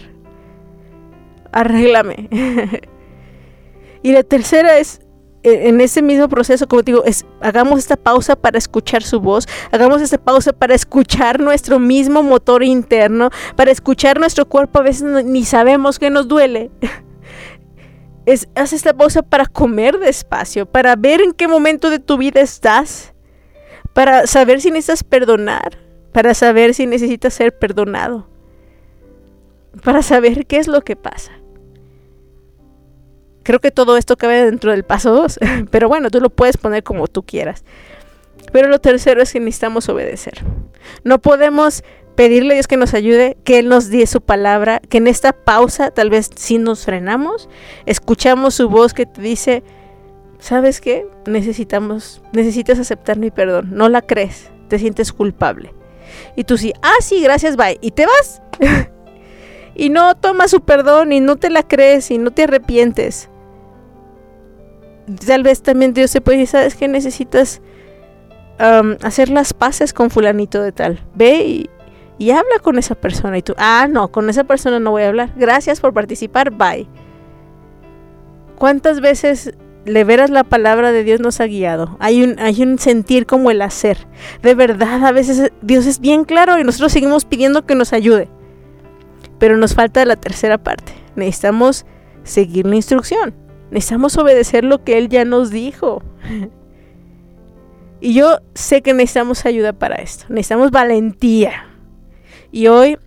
arréglame. 1.52 2.28
y 4.02 4.12
la 4.12 4.22
tercera 4.22 4.78
es, 4.78 5.05
en 5.46 5.80
ese 5.80 6.02
mismo 6.02 6.28
proceso, 6.28 6.66
como 6.66 6.82
digo, 6.82 7.04
es, 7.04 7.24
hagamos 7.40 7.78
esta 7.78 7.96
pausa 7.96 8.34
para 8.34 8.58
escuchar 8.58 9.04
su 9.04 9.20
voz, 9.20 9.46
hagamos 9.70 10.02
esta 10.02 10.18
pausa 10.18 10.52
para 10.52 10.74
escuchar 10.74 11.38
nuestro 11.38 11.78
mismo 11.78 12.24
motor 12.24 12.64
interno, 12.64 13.30
para 13.54 13.70
escuchar 13.70 14.18
nuestro 14.18 14.46
cuerpo, 14.46 14.80
a 14.80 14.82
veces 14.82 15.24
ni 15.24 15.44
sabemos 15.44 15.98
que 15.98 16.10
nos 16.10 16.28
duele. 16.28 16.70
Es, 18.26 18.48
haz 18.56 18.72
esta 18.72 18.92
pausa 18.92 19.22
para 19.22 19.46
comer 19.46 20.00
despacio, 20.00 20.66
para 20.66 20.96
ver 20.96 21.20
en 21.20 21.32
qué 21.32 21.46
momento 21.46 21.90
de 21.90 22.00
tu 22.00 22.18
vida 22.18 22.40
estás, 22.40 23.14
para 23.92 24.26
saber 24.26 24.60
si 24.60 24.72
necesitas 24.72 25.04
perdonar, 25.04 25.78
para 26.10 26.34
saber 26.34 26.74
si 26.74 26.88
necesitas 26.88 27.34
ser 27.34 27.56
perdonado, 27.56 28.28
para 29.84 30.02
saber 30.02 30.44
qué 30.44 30.56
es 30.56 30.66
lo 30.66 30.80
que 30.80 30.96
pasa. 30.96 31.35
Creo 33.46 33.60
que 33.60 33.70
todo 33.70 33.96
esto 33.96 34.16
cabe 34.16 34.44
dentro 34.44 34.72
del 34.72 34.82
paso 34.82 35.14
2, 35.14 35.38
pero 35.70 35.88
bueno, 35.88 36.10
tú 36.10 36.20
lo 36.20 36.30
puedes 36.30 36.56
poner 36.56 36.82
como 36.82 37.06
tú 37.06 37.22
quieras. 37.22 37.62
Pero 38.50 38.66
lo 38.66 38.80
tercero 38.80 39.22
es 39.22 39.32
que 39.32 39.38
necesitamos 39.38 39.88
obedecer. 39.88 40.44
No 41.04 41.20
podemos 41.20 41.84
pedirle 42.16 42.54
a 42.54 42.56
Dios 42.56 42.66
que 42.66 42.76
nos 42.76 42.92
ayude, 42.92 43.36
que 43.44 43.60
Él 43.60 43.68
nos 43.68 43.88
dé 43.88 44.04
su 44.08 44.20
palabra, 44.20 44.80
que 44.80 44.98
en 44.98 45.06
esta 45.06 45.32
pausa 45.32 45.92
tal 45.92 46.10
vez 46.10 46.28
si 46.34 46.58
nos 46.58 46.84
frenamos, 46.84 47.48
escuchamos 47.86 48.54
su 48.54 48.68
voz 48.68 48.94
que 48.94 49.06
te 49.06 49.22
dice, 49.22 49.62
¿sabes 50.40 50.80
qué? 50.80 51.06
Necesitamos, 51.26 52.22
necesitas 52.32 52.80
aceptar 52.80 53.16
mi 53.16 53.30
perdón. 53.30 53.68
No 53.70 53.88
la 53.88 54.02
crees, 54.02 54.50
te 54.66 54.80
sientes 54.80 55.12
culpable. 55.12 55.72
Y 56.34 56.42
tú 56.42 56.58
sí, 56.58 56.72
ah, 56.82 56.96
sí, 57.00 57.22
gracias, 57.22 57.54
bye. 57.54 57.78
Y 57.80 57.92
te 57.92 58.06
vas. 58.06 58.42
y 59.76 59.88
no 59.90 60.16
tomas 60.16 60.50
su 60.50 60.62
perdón 60.62 61.12
y 61.12 61.20
no 61.20 61.36
te 61.36 61.48
la 61.48 61.62
crees 61.62 62.10
y 62.10 62.18
no 62.18 62.32
te 62.32 62.42
arrepientes. 62.42 63.30
Tal 65.26 65.42
vez 65.42 65.62
también 65.62 65.94
Dios 65.94 66.10
se 66.10 66.20
puede 66.20 66.38
decir, 66.38 66.52
¿sabes 66.52 66.74
qué? 66.74 66.88
Necesitas 66.88 67.60
hacer 68.58 69.28
las 69.28 69.52
paces 69.52 69.92
con 69.92 70.10
fulanito 70.10 70.62
de 70.62 70.72
tal. 70.72 71.00
Ve 71.14 71.68
y, 72.18 72.30
habla 72.30 72.58
con 72.62 72.78
esa 72.78 72.94
persona. 72.94 73.38
Y 73.38 73.42
tú, 73.42 73.54
ah, 73.58 73.86
no, 73.90 74.08
con 74.08 74.30
esa 74.30 74.44
persona 74.44 74.80
no 74.80 74.90
voy 74.90 75.02
a 75.02 75.08
hablar. 75.08 75.32
Gracias 75.36 75.80
por 75.80 75.92
participar, 75.92 76.50
bye. 76.50 76.88
¿Cuántas 78.58 79.00
veces 79.00 79.52
le 79.84 80.02
veras 80.04 80.30
la 80.30 80.42
palabra 80.42 80.90
de 80.92 81.04
Dios 81.04 81.20
nos 81.20 81.40
ha 81.40 81.46
guiado? 81.46 81.96
Hay 82.00 82.22
un, 82.22 82.38
hay 82.38 82.62
un 82.62 82.78
sentir 82.78 83.26
como 83.26 83.50
el 83.50 83.60
hacer. 83.60 83.98
De 84.42 84.54
verdad, 84.54 85.04
a 85.04 85.12
veces 85.12 85.52
Dios 85.60 85.86
es 85.86 86.00
bien 86.00 86.24
claro 86.24 86.58
y 86.58 86.64
nosotros 86.64 86.92
seguimos 86.92 87.26
pidiendo 87.26 87.66
que 87.66 87.74
nos 87.74 87.92
ayude. 87.92 88.28
Pero 89.38 89.58
nos 89.58 89.74
falta 89.74 90.04
la 90.06 90.16
tercera 90.16 90.56
parte. 90.56 90.94
Necesitamos 91.14 91.84
seguir 92.24 92.66
la 92.66 92.76
instrucción. 92.76 93.34
Necesitamos 93.70 94.16
obedecer 94.16 94.64
lo 94.64 94.84
que 94.84 94.98
Él 94.98 95.08
ya 95.08 95.24
nos 95.24 95.50
dijo. 95.50 96.02
Y 98.00 98.14
yo 98.14 98.40
sé 98.54 98.82
que 98.82 98.92
necesitamos 98.92 99.46
ayuda 99.46 99.72
para 99.72 99.96
esto. 99.96 100.26
Necesitamos 100.28 100.70
valentía. 100.70 101.66
Y 102.52 102.68
hoy, 102.68 102.98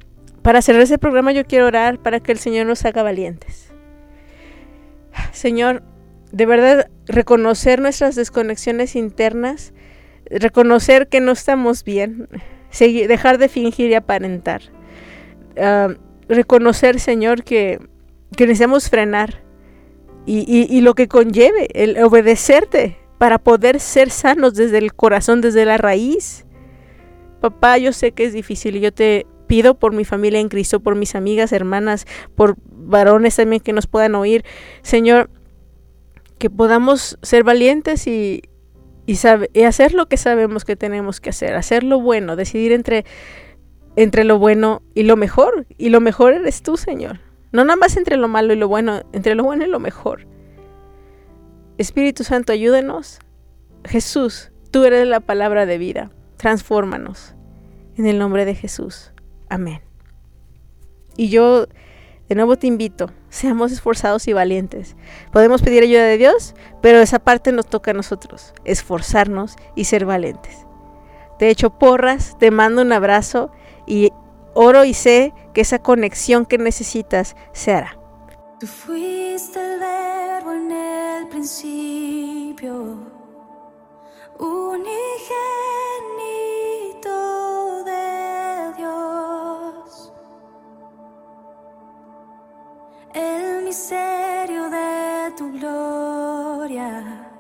para 0.42 0.62
cerrar 0.62 0.82
ese 0.82 0.98
programa, 0.98 1.32
yo 1.32 1.46
quiero 1.46 1.68
orar 1.68 2.00
para 2.00 2.20
que 2.20 2.32
el 2.32 2.40
Señor 2.40 2.66
nos 2.66 2.84
haga 2.86 3.04
valientes. 3.04 3.72
Señor, 5.32 5.84
de 6.32 6.46
verdad, 6.46 6.90
reconocer 7.08 7.82
nuestras 7.82 8.16
desconexiones 8.16 8.96
internas, 8.96 9.74
reconocer 10.30 11.08
que 11.08 11.22
no 11.22 11.32
estamos 11.32 11.84
bien, 11.84 12.28
dejar 12.80 13.38
de 13.38 13.50
fingir 13.50 13.92
y 13.92 13.96
aparentar. 13.96 14.62
Uh, 15.56 15.94
reconocer, 16.28 17.00
Señor, 17.00 17.44
que, 17.44 17.80
que 18.36 18.46
necesitamos 18.46 18.90
frenar 18.90 19.42
y, 20.32 20.68
y, 20.70 20.82
lo 20.82 20.94
que 20.94 21.08
conlleve 21.08 21.70
el 21.74 22.04
obedecerte 22.04 22.98
para 23.18 23.40
poder 23.40 23.80
ser 23.80 24.12
sanos 24.12 24.54
desde 24.54 24.78
el 24.78 24.94
corazón, 24.94 25.42
desde 25.42 25.66
la 25.66 25.78
raíz. 25.78 26.46
Papá, 27.42 27.80
yo 27.80 27.94
sé 27.94 28.12
que 28.12 28.26
es 28.26 28.34
difícil 28.34 28.76
y 28.76 28.82
yo 28.82 28.94
te 28.94 29.26
pido 29.48 29.80
por 29.80 29.92
mi 29.92 30.06
familia 30.06 30.40
en 30.40 30.50
Cristo, 30.50 30.82
por 30.82 30.96
mis 30.96 31.16
amigas, 31.16 31.52
hermanas, 31.52 32.06
por 32.36 32.58
varones 32.64 33.38
también 33.38 33.60
que 33.60 33.74
nos 33.74 33.88
puedan 33.88 34.14
oír. 34.14 34.46
Señor, 34.84 35.32
que 36.38 36.52
podamos 36.52 37.18
ser 37.24 37.44
valientes 37.44 38.06
y, 38.06 38.44
y, 39.08 39.18
y, 39.54 39.64
hacer 39.64 39.96
lo 39.96 40.06
que 40.06 40.18
sabemos 40.18 40.64
que 40.64 40.76
tenemos 40.76 41.22
que 41.22 41.32
hacer, 41.32 41.56
hacer 41.56 41.84
lo 41.84 42.02
bueno, 42.02 42.36
decidir 42.36 42.72
entre, 42.72 43.04
entre 43.96 44.26
lo 44.26 44.38
bueno 44.38 44.84
y 44.94 45.04
lo 45.04 45.18
mejor. 45.18 45.66
Y 45.80 45.90
lo 45.90 46.02
mejor 46.02 46.34
eres 46.34 46.62
tú, 46.62 46.78
Señor. 46.78 47.20
No 47.52 47.64
nada 47.64 47.78
más 47.78 47.98
entre 47.98 48.18
lo 48.18 48.28
malo 48.28 48.54
y 48.54 48.56
lo 48.56 48.68
bueno, 48.68 49.02
entre 49.12 49.36
lo 49.36 49.44
bueno 49.44 49.66
y 49.66 49.68
lo 49.68 49.80
mejor. 49.80 50.28
Espíritu 51.78 52.24
Santo, 52.24 52.54
ayúdenos. 52.54 53.20
Jesús, 53.86 54.52
tú 54.72 54.86
eres 54.86 55.08
la 55.08 55.20
palabra 55.20 55.66
de 55.66 55.78
vida. 55.78 56.12
Transfórmanos. 56.38 57.36
En 57.96 58.06
el 58.06 58.20
nombre 58.20 58.46
de 58.46 58.56
Jesús. 58.56 59.12
Amén. 59.50 59.82
Y 61.18 61.30
yo 61.30 61.68
de 62.30 62.36
nuevo 62.36 62.58
te 62.58 62.68
invito, 62.68 63.10
seamos 63.30 63.72
esforzados 63.72 64.28
y 64.28 64.34
valientes. 64.34 64.96
Podemos 65.32 65.64
pedir 65.64 65.82
ayuda 65.82 66.04
de 66.04 66.20
Dios, 66.20 66.54
pero 66.80 67.00
esa 67.00 67.18
parte 67.18 67.52
nos 67.52 67.66
toca 67.66 67.90
a 67.90 67.96
nosotros, 67.96 68.54
esforzarnos 68.66 69.56
y 69.76 69.86
ser 69.86 70.06
valientes. 70.06 70.56
Te 71.40 71.50
echo 71.50 71.72
porras, 71.72 72.38
te 72.38 72.52
mando 72.52 72.84
un 72.84 72.94
abrazo 72.94 73.52
y 73.88 74.12
oro 74.62 74.84
y 74.84 74.94
sé 74.94 75.34
que 75.54 75.62
esa 75.62 75.80
conexión 75.80 76.46
que 76.46 76.58
necesitas 76.58 77.38
se 77.54 77.74
hará. 77.74 77.98
Tú 78.60 78.68
fuiste 78.68 79.58
el 79.58 79.80
verbo 79.80 80.52
en 80.52 80.72
el 80.72 81.28
principio, 81.30 83.08
el 93.14 93.64
misterio 93.64 94.70
de 94.70 95.34
tu 95.38 95.52
gloria, 95.54 97.32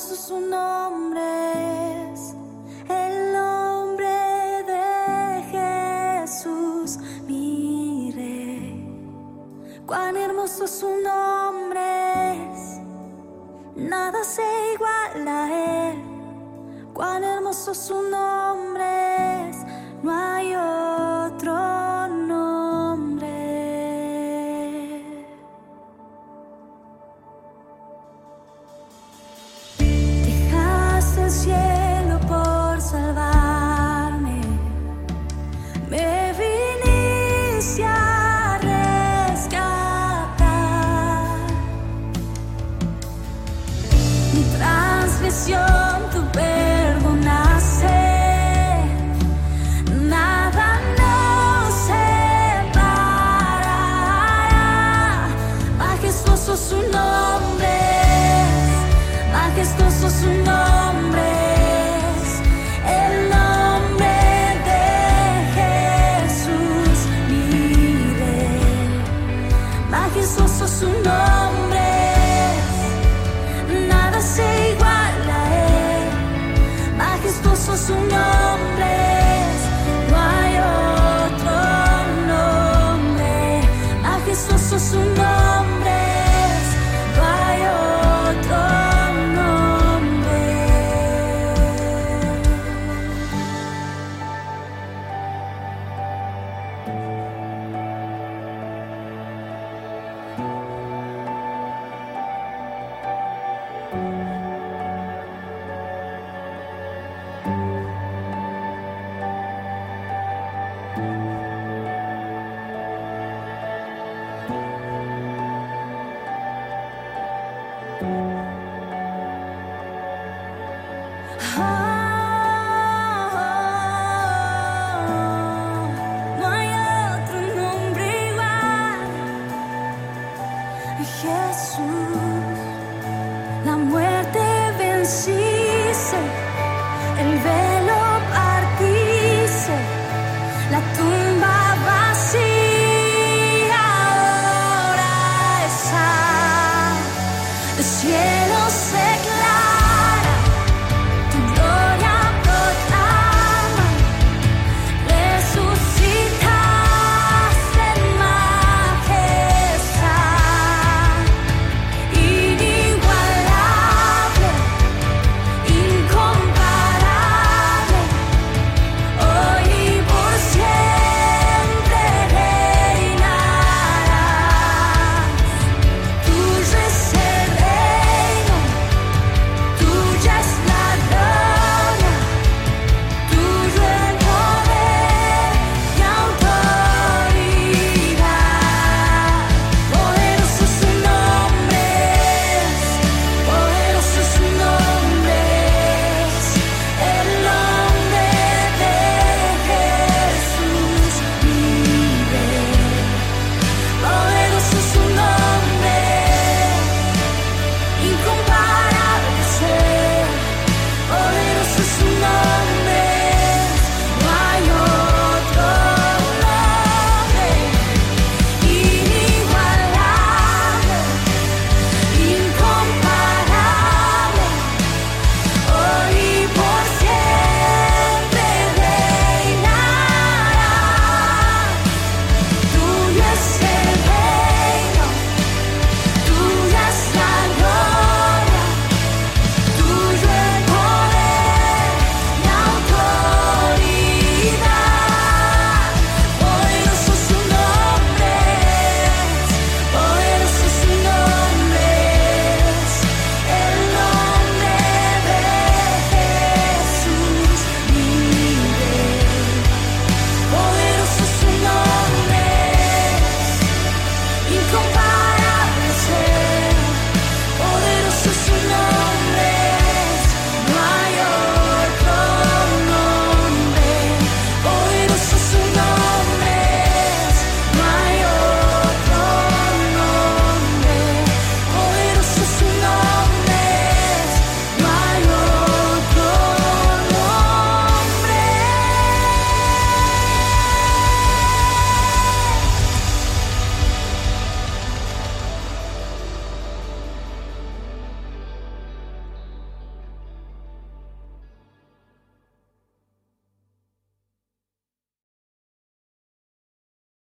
su 0.00 0.40
nombre 0.40 1.20
es, 2.12 2.34
el 2.88 3.32
nombre 3.32 4.06
de 4.66 6.22
Jesús, 6.22 6.98
mi 7.26 8.10
rey. 8.14 9.82
Cuán 9.86 10.16
hermoso 10.16 10.66
su 10.66 10.88
nombre 11.02 12.52
es 12.52 12.80
nada 13.76 14.24
se 14.24 14.42
iguala 14.74 15.44
a 15.44 15.90
él. 15.90 16.02
Cuán 16.94 17.22
hermoso 17.22 17.74
su 17.74 17.94
nombre 18.02 18.39